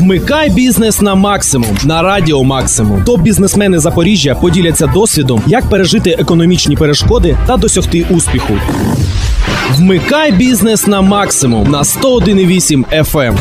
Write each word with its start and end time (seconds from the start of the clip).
Вмикай 0.00 0.50
бізнес 0.50 1.00
на 1.00 1.14
максимум 1.14 1.76
на 1.84 2.02
радіо 2.02 2.44
Максимум. 2.44 3.04
Топ 3.04 3.20
бізнесмени 3.20 3.78
Запоріжжя 3.78 4.34
поділяться 4.34 4.86
досвідом, 4.86 5.42
як 5.46 5.68
пережити 5.68 6.10
економічні 6.10 6.76
перешкоди 6.76 7.38
та 7.46 7.56
досягти 7.56 8.06
успіху. 8.10 8.54
Вмикай 9.76 10.32
бізнес 10.32 10.86
на 10.86 11.00
максимум 11.00 11.70
на 11.70 11.82
101,8 11.82 12.84
FM. 13.02 13.36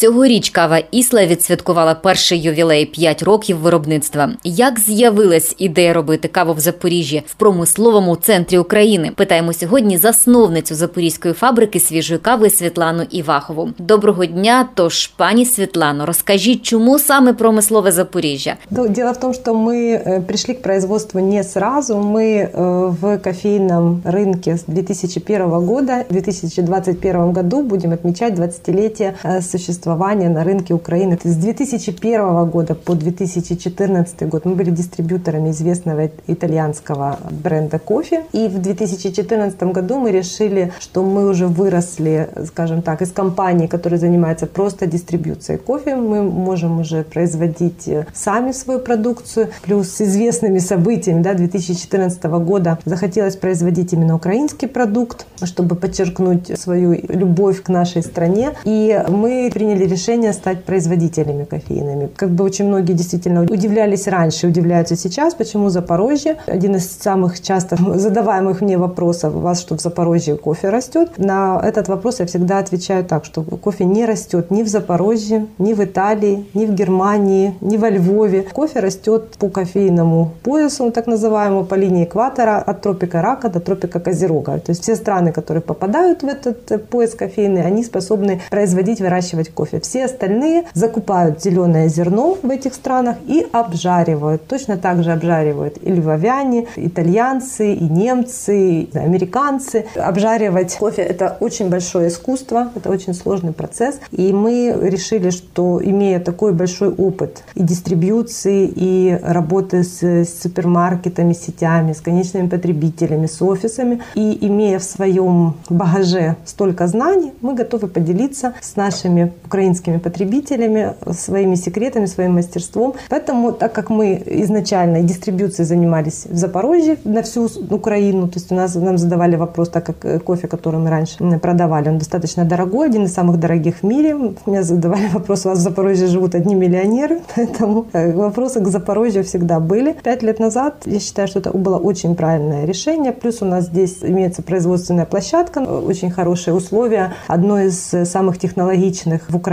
Цьогоріч 0.00 0.50
кава 0.50 0.78
Ісла 0.78 1.26
відсвяткувала 1.26 1.94
перший 1.94 2.40
ювілей 2.40 2.86
5 2.86 3.22
років 3.22 3.58
виробництва. 3.58 4.30
Як 4.44 4.80
з'явилась 4.80 5.54
ідея 5.58 5.92
робити 5.92 6.28
каву 6.28 6.52
в 6.52 6.60
Запоріжжі 6.60 7.22
в 7.26 7.34
промисловому 7.34 8.16
центрі 8.16 8.58
України? 8.58 9.12
Питаємо 9.16 9.52
сьогодні 9.52 9.98
засновницю 9.98 10.74
запорізької 10.74 11.34
фабрики 11.34 11.80
свіжої 11.80 12.20
кави 12.20 12.50
Світлану 12.50 13.02
Івахову. 13.10 13.68
Доброго 13.78 14.26
дня! 14.26 14.68
Тож, 14.74 15.06
пані 15.06 15.44
Світлано, 15.44 16.06
розкажіть, 16.06 16.62
чому 16.62 16.98
саме 16.98 17.32
промислове 17.32 17.92
Запоріжжя? 17.92 18.56
Ну, 18.70 18.88
Дело 18.88 19.12
в 19.12 19.20
том, 19.20 19.34
что 19.34 19.54
мы 19.54 19.76
э, 19.76 20.20
пришли 20.20 20.54
к 20.54 20.62
производству 20.62 21.20
не 21.20 21.44
сразу. 21.44 21.96
Мы 21.96 22.22
э, 22.24 22.94
в 23.00 23.18
кофейном 23.18 24.02
рынке 24.04 24.50
с 24.50 24.64
2001 24.66 25.42
года. 25.42 26.04
В 26.10 26.12
2021 26.12 27.32
году 27.32 27.62
будем 27.62 27.92
отмечать 27.92 28.34
20-летие 28.34 29.12
э, 29.24 29.40
существования 29.85 30.29
на 30.29 30.43
рынке 30.43 30.73
Украины. 30.73 31.19
С 31.23 31.35
2001 31.35 32.49
года 32.49 32.73
по 32.73 32.95
2014 32.95 34.27
год 34.27 34.45
мы 34.45 34.55
были 34.55 34.71
дистрибьюторами 34.71 35.51
известного 35.51 36.09
итальянского 36.25 37.19
бренда 37.29 37.77
кофе. 37.77 38.23
И 38.33 38.47
в 38.47 38.59
2014 38.59 39.61
году 39.63 39.99
мы 39.99 40.11
решили, 40.11 40.71
что 40.79 41.03
мы 41.03 41.29
уже 41.29 41.45
выросли, 41.45 42.29
скажем 42.47 42.81
так, 42.81 43.03
из 43.03 43.11
компании, 43.11 43.67
которая 43.67 43.99
занимается 43.99 44.47
просто 44.47 44.87
дистрибьюцией 44.87 45.59
кофе. 45.59 45.95
Мы 45.95 46.23
можем 46.23 46.79
уже 46.79 47.03
производить 47.03 47.87
сами 48.13 48.53
свою 48.53 48.79
продукцию. 48.79 49.49
Плюс 49.61 49.89
с 49.89 50.01
известными 50.01 50.57
событиями 50.57 51.21
да, 51.21 51.35
2014 51.35 52.23
года 52.23 52.79
захотелось 52.85 53.35
производить 53.35 53.93
именно 53.93 54.15
украинский 54.15 54.67
продукт, 54.67 55.27
чтобы 55.43 55.75
подчеркнуть 55.75 56.59
свою 56.59 56.93
любовь 57.07 57.61
к 57.61 57.69
нашей 57.69 58.01
стране. 58.01 58.53
И 58.63 58.99
мы 59.09 59.51
приняли 59.53 59.74
решение 59.83 60.33
стать 60.33 60.63
производителями 60.63 61.43
кофейными. 61.43 62.09
Как 62.15 62.29
бы 62.29 62.43
очень 62.43 62.65
многие 62.65 62.93
действительно 62.93 63.41
удивлялись 63.41 64.07
раньше, 64.07 64.47
удивляются 64.47 64.95
сейчас, 64.95 65.33
почему 65.33 65.69
Запорожье. 65.69 66.37
Один 66.47 66.75
из 66.75 66.89
самых 66.89 67.41
часто 67.41 67.77
задаваемых 67.99 68.61
мне 68.61 68.77
вопросов, 68.77 69.35
у 69.35 69.39
вас 69.39 69.59
что 69.59 69.77
в 69.77 69.81
Запорожье 69.81 70.37
кофе 70.37 70.69
растет? 70.69 71.17
На 71.17 71.59
этот 71.63 71.87
вопрос 71.87 72.19
я 72.19 72.25
всегда 72.25 72.59
отвечаю 72.59 73.03
так, 73.03 73.25
что 73.25 73.41
кофе 73.43 73.85
не 73.85 74.05
растет 74.05 74.51
ни 74.51 74.63
в 74.63 74.67
Запорожье, 74.67 75.47
ни 75.57 75.73
в 75.73 75.83
Италии, 75.83 76.45
ни 76.53 76.65
в 76.65 76.73
Германии, 76.73 77.55
ни 77.61 77.77
во 77.77 77.89
Львове. 77.89 78.43
Кофе 78.53 78.79
растет 78.79 79.35
по 79.39 79.49
кофейному 79.49 80.31
поясу, 80.43 80.91
так 80.91 81.07
называемому, 81.07 81.65
по 81.65 81.75
линии 81.75 82.05
экватора 82.05 82.57
от 82.57 82.81
тропика 82.81 83.21
Рака 83.21 83.49
до 83.49 83.59
тропика 83.59 83.99
Козерога. 83.99 84.59
То 84.59 84.71
есть 84.71 84.83
все 84.83 84.95
страны, 84.95 85.31
которые 85.31 85.61
попадают 85.61 86.23
в 86.23 86.27
этот 86.27 86.87
пояс 86.89 87.13
кофейный, 87.15 87.63
они 87.63 87.83
способны 87.83 88.41
производить, 88.49 89.01
выращивать 89.01 89.49
кофе. 89.49 89.64
Все 89.81 90.05
остальные 90.05 90.65
закупают 90.73 91.41
зеленое 91.41 91.89
зерно 91.89 92.37
в 92.41 92.49
этих 92.49 92.73
странах 92.73 93.17
и 93.27 93.45
обжаривают. 93.51 94.47
Точно 94.47 94.77
так 94.77 95.03
же 95.03 95.11
обжаривают 95.11 95.77
и 95.81 95.91
львовяне, 95.91 96.67
итальянцы, 96.75 97.73
и 97.73 97.83
немцы, 97.83 98.81
и 98.81 98.97
американцы. 98.97 99.85
Обжаривать 99.95 100.75
кофе– 100.77 101.01
это 101.03 101.37
очень 101.39 101.69
большое 101.69 102.09
искусство, 102.09 102.71
это 102.75 102.89
очень 102.89 103.13
сложный 103.13 103.53
процесс. 103.53 103.99
И 104.11 104.33
мы 104.33 104.75
решили, 104.81 105.29
что 105.29 105.81
имея 105.83 106.19
такой 106.19 106.53
большой 106.53 106.89
опыт 106.89 107.43
и 107.55 107.63
дистрибьюции, 107.63 108.71
и 108.75 109.19
работы 109.21 109.83
с 109.83 110.25
супермаркетами, 110.41 111.33
сетями, 111.33 111.93
с 111.93 112.01
конечными 112.01 112.47
потребителями, 112.47 113.27
с 113.27 113.41
офисами, 113.41 114.01
и 114.15 114.45
имея 114.47 114.79
в 114.79 114.83
своем 114.83 115.55
багаже 115.69 116.35
столько 116.45 116.87
знаний, 116.87 117.33
мы 117.41 117.53
готовы 117.53 117.87
поделиться 117.87 118.53
с 118.61 118.75
нашими 118.75 119.33
украинскими 119.55 119.97
потребителями 119.97 120.93
своими 121.11 121.55
секретами, 121.55 122.07
своим 122.07 122.33
мастерством. 122.33 122.93
Поэтому, 123.09 123.53
так 123.53 123.71
как 123.71 123.89
мы 123.89 124.21
изначально 124.25 125.01
дистрибьюцией 125.01 125.65
занимались 125.65 126.25
в 126.29 126.35
Запорожье 126.35 126.97
на 127.05 127.21
всю 127.21 127.49
Украину, 127.69 128.27
то 128.27 128.39
есть 128.39 128.51
у 128.51 128.55
нас 128.55 128.75
нам 128.75 128.97
задавали 128.97 129.37
вопрос, 129.37 129.69
так 129.69 129.85
как 129.85 130.23
кофе, 130.23 130.47
который 130.47 130.79
мы 130.79 130.89
раньше 130.89 131.39
продавали, 131.39 131.89
он 131.89 131.97
достаточно 131.97 132.43
дорогой, 132.43 132.87
один 132.87 133.05
из 133.05 133.13
самых 133.13 133.39
дорогих 133.39 133.75
в 133.77 133.83
мире. 133.83 134.15
Меня 134.45 134.63
задавали 134.63 135.07
вопрос, 135.13 135.45
у 135.45 135.49
вас 135.49 135.59
в 135.59 135.61
Запорожье 135.61 136.07
живут 136.07 136.35
одни 136.35 136.55
миллионеры, 136.55 137.21
поэтому 137.35 137.85
э, 137.93 138.11
вопросы 138.13 138.59
к 138.59 138.67
Запорожью 138.67 139.23
всегда 139.23 139.59
были. 139.61 139.95
Пять 140.03 140.23
лет 140.23 140.39
назад 140.39 140.83
я 140.85 140.99
считаю, 140.99 141.29
что 141.29 141.39
это 141.39 141.57
было 141.57 141.77
очень 141.77 142.15
правильное 142.15 142.65
решение. 142.65 143.13
Плюс 143.13 143.41
у 143.41 143.45
нас 143.45 143.65
здесь 143.65 143.99
имеется 144.01 144.41
производственная 144.41 145.05
площадка, 145.05 145.59
очень 145.59 146.11
хорошие 146.11 146.53
условия. 146.53 147.13
Одно 147.27 147.61
из 147.61 147.93
самых 148.03 148.37
технологичных 148.37 149.29
в 149.29 149.35
Украине. 149.35 149.44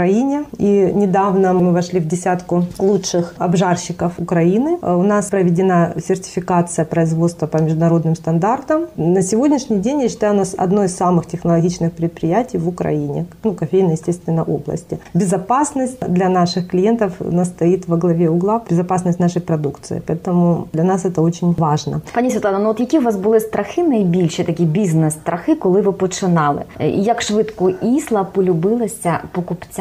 И 0.58 0.92
недавно 0.94 1.52
мы 1.52 1.72
вошли 1.72 2.00
в 2.00 2.06
десятку 2.06 2.64
лучших 2.78 3.34
обжарщиков 3.38 4.12
Украины. 4.18 4.78
У 4.82 5.02
нас 5.02 5.26
проведена 5.26 5.94
сертификация 6.04 6.84
производства 6.84 7.46
по 7.46 7.58
международным 7.58 8.14
стандартам. 8.14 8.86
На 8.96 9.22
сегодняшний 9.22 9.78
день, 9.78 10.02
я 10.02 10.08
считаю, 10.08 10.34
у 10.34 10.36
нас 10.36 10.54
одно 10.58 10.84
из 10.84 10.96
самых 10.96 11.26
технологичных 11.26 11.92
предприятий 11.92 12.58
в 12.58 12.68
Украине. 12.68 13.26
Ну, 13.44 13.54
кофейной, 13.54 13.92
естественно, 13.92 14.42
области. 14.42 14.98
Безопасность 15.14 15.98
для 16.08 16.28
наших 16.28 16.68
клиентов 16.68 17.12
у 17.20 17.32
нас 17.32 17.48
стоит 17.48 17.88
во 17.88 17.96
главе 17.96 18.30
угла. 18.30 18.62
Безопасность 18.70 19.20
нашей 19.20 19.42
продукции. 19.42 20.02
Поэтому 20.06 20.68
для 20.72 20.84
нас 20.84 21.04
это 21.04 21.22
очень 21.22 21.54
важно. 21.58 22.00
Пані 22.14 22.30
Світлана, 22.30 22.58
ну 22.58 22.68
от 22.70 22.80
які 22.80 22.98
у 22.98 23.02
вас 23.02 23.16
були 23.16 23.40
страхи 23.40 23.82
найбільші, 23.82 24.44
такі 24.44 24.64
бізнес-страхи, 24.64 25.54
коли 25.54 25.80
ви 25.80 25.92
починали? 25.92 26.62
І 26.80 27.02
Як 27.02 27.22
швидко 27.22 27.70
Ісла 27.70 28.24
полюбилася 28.24 29.20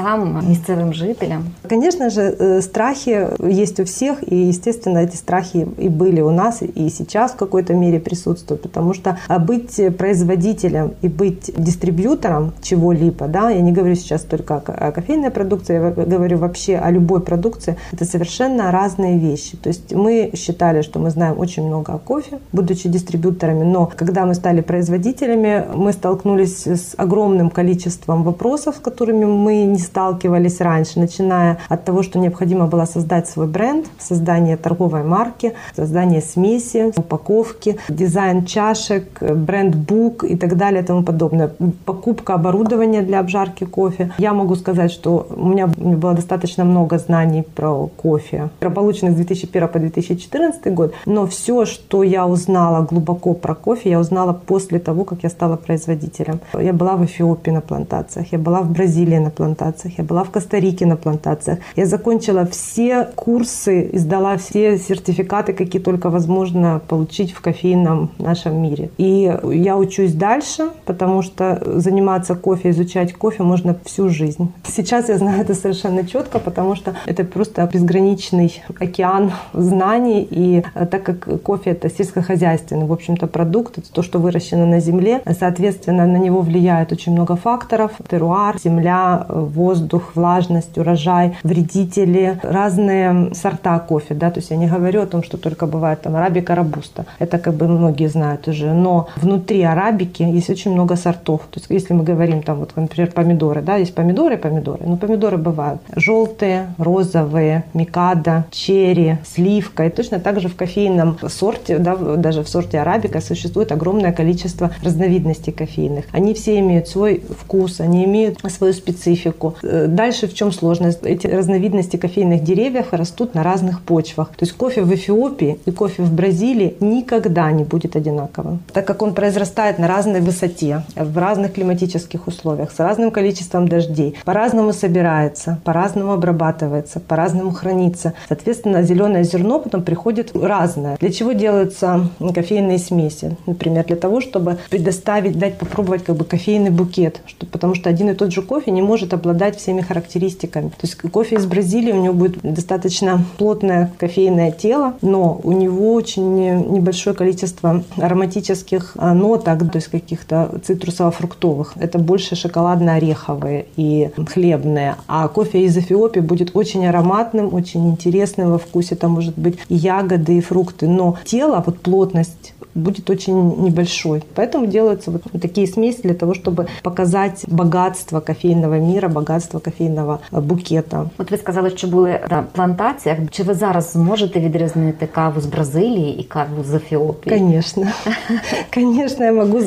покупцям, 0.02 0.48
місцевим 0.48 0.92
жителям? 0.92 1.44
Конечно 1.68 2.10
же, 2.10 2.20
э, 2.20 2.62
страхи 2.62 3.28
есть 3.40 3.80
у 3.80 3.84
всех, 3.84 4.32
и, 4.32 4.36
естественно, 4.48 4.98
эти 4.98 5.16
страхи 5.16 5.66
и 5.78 5.88
были 5.88 6.20
у 6.20 6.30
нас, 6.30 6.62
и 6.62 6.90
сейчас 6.90 7.32
в 7.32 7.36
какой-то 7.36 7.74
мере 7.74 7.98
присутствуют, 7.98 8.62
потому 8.62 8.94
что 8.94 9.16
а, 9.28 9.38
быть 9.38 9.96
производителем 9.98 10.90
и 11.02 11.08
быть 11.08 11.50
дистрибьютором 11.56 12.52
чего-либо, 12.62 13.26
да, 13.28 13.50
я 13.50 13.60
не 13.60 13.72
говорю 13.72 13.94
сейчас 13.94 14.22
только 14.22 14.56
о 14.56 14.92
кофейной 14.92 15.30
продукции, 15.30 15.74
я 15.74 15.90
говорю 15.90 16.38
вообще 16.38 16.76
о 16.76 16.90
любой 16.90 17.20
продукции, 17.20 17.76
это 17.92 18.04
совершенно 18.04 18.70
разные 18.70 19.18
вещи. 19.18 19.56
То 19.56 19.68
есть 19.68 19.94
мы 19.94 20.30
считали, 20.34 20.82
что 20.82 20.98
мы 20.98 21.10
знаем 21.10 21.38
очень 21.38 21.66
много 21.66 21.92
о 21.92 21.98
кофе, 21.98 22.38
будучи 22.52 22.88
дистрибьюторами, 22.88 23.64
но 23.64 23.90
когда 23.96 24.26
мы 24.26 24.34
стали 24.34 24.62
производителями, 24.62 25.64
мы 25.74 25.92
столкнулись 25.92 26.66
с 26.66 26.94
огромным 26.96 27.50
количеством 27.50 28.22
вопросов, 28.22 28.76
с 28.76 28.78
которыми 28.78 29.24
мы 29.24 29.64
не 29.64 29.78
сталкивались 29.92 30.60
раньше, 30.60 30.98
начиная 30.98 31.58
от 31.68 31.84
того, 31.84 32.02
что 32.02 32.18
необходимо 32.18 32.66
было 32.66 32.86
создать 32.86 33.28
свой 33.28 33.46
бренд, 33.46 33.86
создание 33.98 34.56
торговой 34.56 35.02
марки, 35.02 35.52
создание 35.76 36.22
смеси, 36.22 36.92
упаковки, 36.96 37.76
дизайн 37.90 38.46
чашек, 38.46 39.04
бренд-бук 39.20 40.24
и 40.24 40.36
так 40.36 40.56
далее 40.56 40.82
и 40.82 40.86
тому 40.86 41.02
подобное. 41.02 41.50
Покупка 41.84 42.34
оборудования 42.34 43.02
для 43.02 43.20
обжарки 43.20 43.64
кофе. 43.64 44.10
Я 44.16 44.32
могу 44.32 44.54
сказать, 44.54 44.90
что 44.90 45.26
у 45.36 45.48
меня 45.48 45.66
было 45.66 46.14
достаточно 46.14 46.64
много 46.64 46.98
знаний 46.98 47.44
про 47.54 47.88
кофе, 47.88 48.48
полученных 48.74 49.12
с 49.12 49.16
2001 49.16 49.68
по 49.68 49.78
2014 49.78 50.74
год, 50.74 50.94
но 51.04 51.26
все, 51.26 51.66
что 51.66 52.02
я 52.02 52.26
узнала 52.26 52.86
глубоко 52.90 53.34
про 53.34 53.54
кофе, 53.54 53.90
я 53.90 54.00
узнала 54.00 54.32
после 54.32 54.78
того, 54.78 55.04
как 55.04 55.18
я 55.22 55.28
стала 55.28 55.56
производителем. 55.56 56.40
Я 56.58 56.72
была 56.72 56.96
в 56.96 57.04
Эфиопии 57.04 57.50
на 57.50 57.60
плантациях, 57.60 58.32
я 58.32 58.38
была 58.38 58.62
в 58.62 58.70
Бразилии 58.70 59.18
на 59.18 59.30
плантациях, 59.30 59.71
я 59.84 60.04
была 60.04 60.24
в 60.24 60.30
Коста-Рике 60.30 60.86
на 60.86 60.96
плантациях. 60.96 61.58
Я 61.76 61.86
закончила 61.86 62.46
все 62.46 63.08
курсы 63.14 63.82
и 63.82 63.98
сдала 63.98 64.36
все 64.36 64.78
сертификаты, 64.78 65.52
какие 65.52 65.80
только 65.80 66.10
возможно 66.10 66.80
получить 66.88 67.32
в 67.32 67.40
кофейном 67.40 68.10
нашем 68.18 68.62
мире. 68.62 68.90
И 68.98 69.32
я 69.52 69.76
учусь 69.76 70.12
дальше, 70.12 70.70
потому 70.84 71.22
что 71.22 71.62
заниматься 71.80 72.34
кофе, 72.34 72.70
изучать 72.70 73.12
кофе 73.14 73.42
можно 73.42 73.76
всю 73.84 74.08
жизнь. 74.08 74.52
Сейчас 74.66 75.08
я 75.08 75.18
знаю 75.18 75.40
это 75.40 75.54
совершенно 75.54 76.06
четко, 76.06 76.38
потому 76.38 76.74
что 76.74 76.94
это 77.06 77.24
просто 77.24 77.68
безграничный 77.72 78.62
океан 78.78 79.32
знаний. 79.52 80.26
И 80.30 80.62
так 80.90 81.02
как 81.02 81.42
кофе 81.42 81.70
это 81.70 81.90
сельскохозяйственный, 81.90 82.86
в 82.86 82.92
общем-то, 82.92 83.26
продукт, 83.26 83.78
это 83.78 83.92
то, 83.92 84.02
что 84.02 84.18
выращено 84.18 84.66
на 84.66 84.80
земле, 84.80 85.22
соответственно, 85.38 86.06
на 86.06 86.16
него 86.16 86.40
влияет 86.40 86.92
очень 86.92 87.12
много 87.12 87.36
факторов. 87.36 87.92
Теруар, 88.10 88.58
земля, 88.58 89.26
воздух, 89.62 90.12
влажность, 90.14 90.76
урожай, 90.78 91.36
вредители, 91.44 92.40
разные 92.42 93.34
сорта 93.34 93.78
кофе, 93.78 94.14
да, 94.14 94.30
то 94.30 94.40
есть 94.40 94.50
я 94.50 94.56
не 94.56 94.66
говорю 94.66 95.02
о 95.02 95.06
том, 95.06 95.22
что 95.22 95.36
только 95.38 95.66
бывает 95.66 96.02
там 96.02 96.16
арабика, 96.16 96.54
робуста, 96.54 97.06
это 97.18 97.38
как 97.38 97.54
бы 97.54 97.68
многие 97.68 98.08
знают 98.08 98.48
уже, 98.48 98.72
но 98.72 99.08
внутри 99.16 99.62
арабики 99.62 100.22
есть 100.22 100.50
очень 100.50 100.72
много 100.72 100.96
сортов, 100.96 101.40
то 101.50 101.60
есть 101.60 101.70
если 101.70 101.94
мы 101.94 102.04
говорим 102.04 102.42
там 102.42 102.58
вот, 102.58 102.72
например, 102.76 103.12
помидоры, 103.12 103.62
да, 103.62 103.76
есть 103.76 103.94
помидоры, 103.94 104.36
помидоры, 104.36 104.84
но 104.86 104.96
помидоры 104.96 105.38
бывают 105.38 105.80
желтые, 105.96 106.74
розовые, 106.78 107.64
микада, 107.74 108.44
черри, 108.50 109.18
сливка, 109.24 109.86
и 109.86 109.90
точно 109.90 110.18
так 110.18 110.40
же 110.40 110.48
в 110.48 110.56
кофейном 110.56 111.18
сорте, 111.28 111.78
да, 111.78 111.96
даже 111.96 112.42
в 112.42 112.48
сорте 112.48 112.80
арабика 112.80 113.20
существует 113.20 113.72
огромное 113.72 114.12
количество 114.12 114.70
разновидностей 114.82 115.52
кофейных. 115.52 116.04
Они 116.12 116.34
все 116.34 116.58
имеют 116.58 116.88
свой 116.88 117.22
вкус, 117.40 117.80
они 117.80 118.04
имеют 118.04 118.38
свою 118.50 118.72
специфику. 118.72 119.51
Э, 119.62 119.86
дальше 119.88 120.28
в 120.28 120.34
чем 120.34 120.52
сложность? 120.52 121.00
Эти 121.02 121.26
разновидности 121.26 121.96
кофейных 121.96 122.42
деревьев 122.42 122.92
растут 122.92 123.34
на 123.34 123.42
разных 123.42 123.80
почвах. 123.82 124.28
То 124.28 124.44
есть 124.44 124.52
кофе 124.52 124.82
в 124.82 124.94
Эфиопии 124.94 125.58
и 125.64 125.70
кофе 125.70 126.02
в 126.02 126.12
Бразилии 126.12 126.76
никогда 126.80 127.50
не 127.52 127.64
будет 127.64 127.96
одинаковым, 127.96 128.60
так 128.72 128.86
как 128.86 129.02
он 129.02 129.14
произрастает 129.14 129.78
на 129.78 129.88
разной 129.88 130.20
высоте, 130.20 130.82
в 130.96 131.18
разных 131.18 131.54
климатических 131.54 132.26
условиях, 132.26 132.72
с 132.72 132.78
разным 132.78 133.10
количеством 133.10 133.68
дождей, 133.68 134.16
по-разному 134.24 134.72
собирается, 134.72 135.58
по-разному 135.64 136.12
обрабатывается, 136.12 137.00
по-разному 137.00 137.50
хранится. 137.50 138.14
Соответственно, 138.28 138.82
зеленое 138.82 139.24
зерно 139.24 139.58
потом 139.58 139.82
приходит 139.82 140.30
разное. 140.34 140.96
Для 140.98 141.10
чего 141.10 141.32
делаются 141.32 142.08
кофейные 142.34 142.78
смеси? 142.78 143.36
Например, 143.46 143.84
для 143.84 143.96
того, 143.96 144.20
чтобы 144.20 144.58
предоставить, 144.70 145.38
дать 145.38 145.58
попробовать 145.58 146.04
как 146.04 146.16
бы 146.16 146.24
кофейный 146.24 146.70
букет, 146.70 147.20
что, 147.26 147.46
потому 147.46 147.74
что 147.74 147.90
один 147.90 148.10
и 148.10 148.14
тот 148.14 148.32
же 148.32 148.42
кофе 148.42 148.70
не 148.70 148.82
может 148.82 149.12
обладать 149.12 149.41
всеми 149.50 149.80
характеристиками. 149.80 150.68
То 150.68 150.82
есть 150.82 150.96
кофе 150.96 151.36
из 151.36 151.46
Бразилии, 151.46 151.92
у 151.92 152.02
него 152.02 152.14
будет 152.14 152.40
достаточно 152.42 153.24
плотное 153.38 153.92
кофейное 153.98 154.52
тело, 154.52 154.94
но 155.02 155.40
у 155.42 155.52
него 155.52 155.92
очень 155.94 156.36
небольшое 156.70 157.14
количество 157.16 157.82
ароматических 157.96 158.92
а, 158.96 159.14
ноток, 159.14 159.70
то 159.70 159.76
есть 159.76 159.88
каких-то 159.88 160.60
цитрусово-фруктовых. 160.66 161.72
Это 161.76 161.98
больше 161.98 162.36
шоколадно-ореховые 162.36 163.66
и 163.76 164.10
хлебные. 164.28 164.96
А 165.06 165.28
кофе 165.28 165.64
из 165.64 165.76
Эфиопии 165.76 166.20
будет 166.20 166.50
очень 166.54 166.86
ароматным, 166.86 167.52
очень 167.52 167.88
интересным 167.90 168.52
во 168.52 168.58
вкусе. 168.58 168.94
Там 168.94 169.12
может 169.12 169.36
быть 169.38 169.58
и 169.68 169.74
ягоды, 169.74 170.38
и 170.38 170.40
фрукты. 170.40 170.88
Но 170.88 171.16
тело, 171.24 171.62
вот 171.64 171.80
плотность 171.80 172.54
будет 172.74 173.10
очень 173.10 173.62
небольшой. 173.62 174.22
Поэтому 174.34 174.66
делаются 174.66 175.10
вот 175.10 175.22
такие 175.40 175.66
смеси 175.66 176.02
для 176.02 176.14
того, 176.14 176.34
чтобы 176.34 176.68
показать 176.82 177.44
богатство 177.46 178.20
кофейного 178.20 178.78
мира, 178.78 179.08
богатство 179.08 179.31
кофейного 179.63 180.19
букета. 180.31 181.05
От 181.17 181.31
ви 181.31 181.37
сказали, 181.37 181.69
що 181.69 181.87
були 181.87 182.19
на 182.29 182.43
плантаціях. 182.51 183.17
Чи 183.31 183.43
ви 183.43 183.53
зараз 183.53 183.91
зможете 183.91 184.39
відрізнити 184.39 185.07
каву 185.07 185.41
з 185.41 185.45
Бразилії 185.45 186.19
и 186.19 186.23
каву 186.23 186.63
з 186.63 186.73
Эфиопии? 186.73 187.29
Конечно. 187.29 187.87
Конечно, 188.73 189.25
я 189.25 189.31
могу 189.31 189.59
с 189.59 189.65